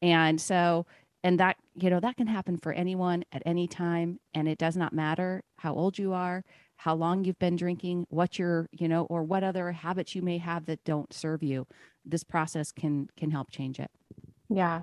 And 0.01 0.41
so, 0.41 0.85
and 1.25 1.39
that, 1.39 1.57
you 1.73 1.89
know, 1.89 1.99
that 1.99 2.17
can 2.17 2.27
happen 2.27 2.55
for 2.55 2.71
anyone 2.71 3.23
at 3.31 3.41
any 3.47 3.67
time. 3.67 4.19
And 4.35 4.47
it 4.47 4.59
does 4.59 4.77
not 4.77 4.93
matter 4.93 5.41
how 5.57 5.73
old 5.73 5.97
you 5.97 6.13
are, 6.13 6.43
how 6.75 6.93
long 6.93 7.23
you've 7.25 7.39
been 7.39 7.55
drinking, 7.55 8.05
what 8.09 8.37
you're, 8.37 8.69
you 8.71 8.87
know, 8.87 9.05
or 9.05 9.23
what 9.23 9.43
other 9.43 9.71
habits 9.71 10.13
you 10.13 10.21
may 10.21 10.37
have 10.37 10.67
that 10.67 10.83
don't 10.83 11.11
serve 11.11 11.41
you. 11.41 11.65
This 12.05 12.23
process 12.23 12.71
can 12.71 13.09
can 13.17 13.31
help 13.31 13.49
change 13.49 13.79
it. 13.79 13.89
Yeah, 14.49 14.81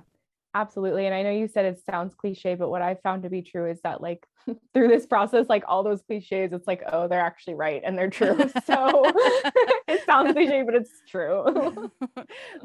Absolutely. 0.55 1.07
And 1.07 1.15
I 1.15 1.23
know 1.23 1.31
you 1.31 1.49
said 1.49 1.65
it 1.65 1.81
sounds 1.85 2.15
cliche, 2.15 2.55
but 2.55 2.69
what 2.69 2.83
I 2.83 2.97
found 2.97 3.23
to 3.23 3.31
be 3.31 3.41
true 3.41 3.71
is 3.71 3.81
that 3.83 4.03
like 4.03 4.27
through 4.75 4.89
this 4.89 5.07
process, 5.07 5.47
like 5.49 5.65
all 5.67 5.83
those 5.83 6.03
cliches, 6.03 6.53
it's 6.53 6.67
like, 6.67 6.83
oh, 6.93 7.09
they're 7.09 7.21
actually 7.21 7.55
right 7.55 7.81
and 7.85 7.97
they're 7.97 8.11
true. 8.11 8.39
So 8.65 9.03
it 9.89 10.05
sounds 10.05 10.33
cliche, 10.33 10.63
but 10.63 10.75
it's 10.75 11.03
true. 11.09 11.91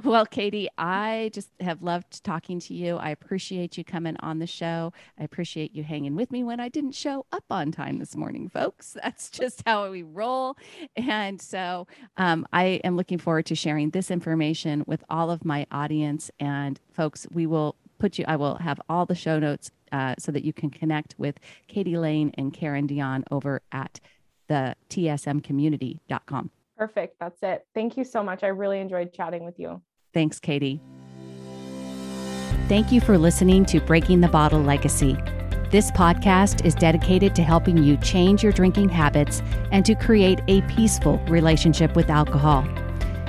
well, 0.04 0.26
Katie, 0.26 0.70
I 0.78 1.32
just 1.34 1.50
have 1.60 1.82
loved 1.82 2.24
talking 2.24 2.60
to 2.62 2.74
you. 2.74 2.98
I 2.98 3.10
appreciate 3.10 3.78
you 3.78 3.84
coming 3.84 4.16
on 4.20 4.40
the 4.40 4.48
show. 4.48 4.94
I 5.20 5.24
appreciate 5.24 5.74
you 5.74 5.84
hanging 5.84 6.16
with 6.16 6.32
me 6.32 6.44
when 6.44 6.60
I 6.60 6.70
didn't 6.70 6.92
show 6.92 7.26
up 7.32 7.46
on 7.50 7.72
time 7.72 7.98
this 8.00 8.16
morning, 8.16 8.48
folks. 8.48 8.96
That's 9.02 9.30
just 9.30 9.64
how 9.66 9.90
we 9.90 10.04
roll. 10.04 10.56
And 10.96 11.42
so 11.42 11.88
um, 12.18 12.46
I 12.54 12.82
am 12.84 12.96
looking 12.96 13.18
forward 13.18 13.46
to 13.48 13.56
sharing 13.56 13.90
this 13.90 14.12
information 14.12 14.84
with 14.86 15.04
all 15.10 15.32
of 15.32 15.46
my 15.46 15.66
audience. 15.72 16.30
And 16.40 16.80
folks, 16.92 17.26
we 17.32 17.48
will 17.48 17.77
put 17.98 18.18
you, 18.18 18.26
I 18.28 18.36
will 18.36 18.56
have 18.56 18.80
all 18.90 19.06
the 19.06 19.16
show 19.16 19.40
notes 19.40 19.72
uh, 19.92 20.16
so 20.20 20.32
that 20.32 20.44
you 20.44 20.54
can 20.54 20.70
connect 20.70 21.16
with 21.18 21.40
Katie 21.68 21.98
Lain 21.98 22.32
and 22.38 22.54
Karen 22.54 22.88
Dion 22.88 23.24
over 23.32 23.62
at 23.72 24.00
the 24.48 24.76
tsmcommunity.com. 24.90 26.52
Perfect. 26.78 27.16
That's 27.20 27.42
it. 27.42 27.66
Thank 27.74 27.98
you 27.98 28.04
so 28.04 28.24
much. 28.24 28.44
I 28.44 28.48
really 28.48 28.80
enjoyed 28.80 29.12
chatting 29.14 29.44
with 29.44 29.60
you. 29.60 29.82
Thanks, 30.14 30.40
Katie. 30.40 30.82
Thank 32.68 32.92
you 32.92 33.02
for 33.02 33.18
listening 33.18 33.66
to 33.66 33.80
Breaking 33.80 34.22
the 34.22 34.28
Bottle 34.28 34.62
Legacy. 34.62 35.18
This 35.72 35.92
podcast 35.92 36.66
is 36.66 36.76
dedicated 36.76 37.36
to 37.36 37.44
helping 37.44 37.78
you 37.78 37.98
change 37.98 38.44
your 38.44 38.52
drinking 38.52 38.90
habits 38.90 39.42
and 39.72 39.86
to 39.86 39.96
create 39.96 40.40
a 40.48 40.62
peaceful 40.64 41.18
relationship 41.28 41.96
with 41.96 42.10
alcohol. 42.10 42.66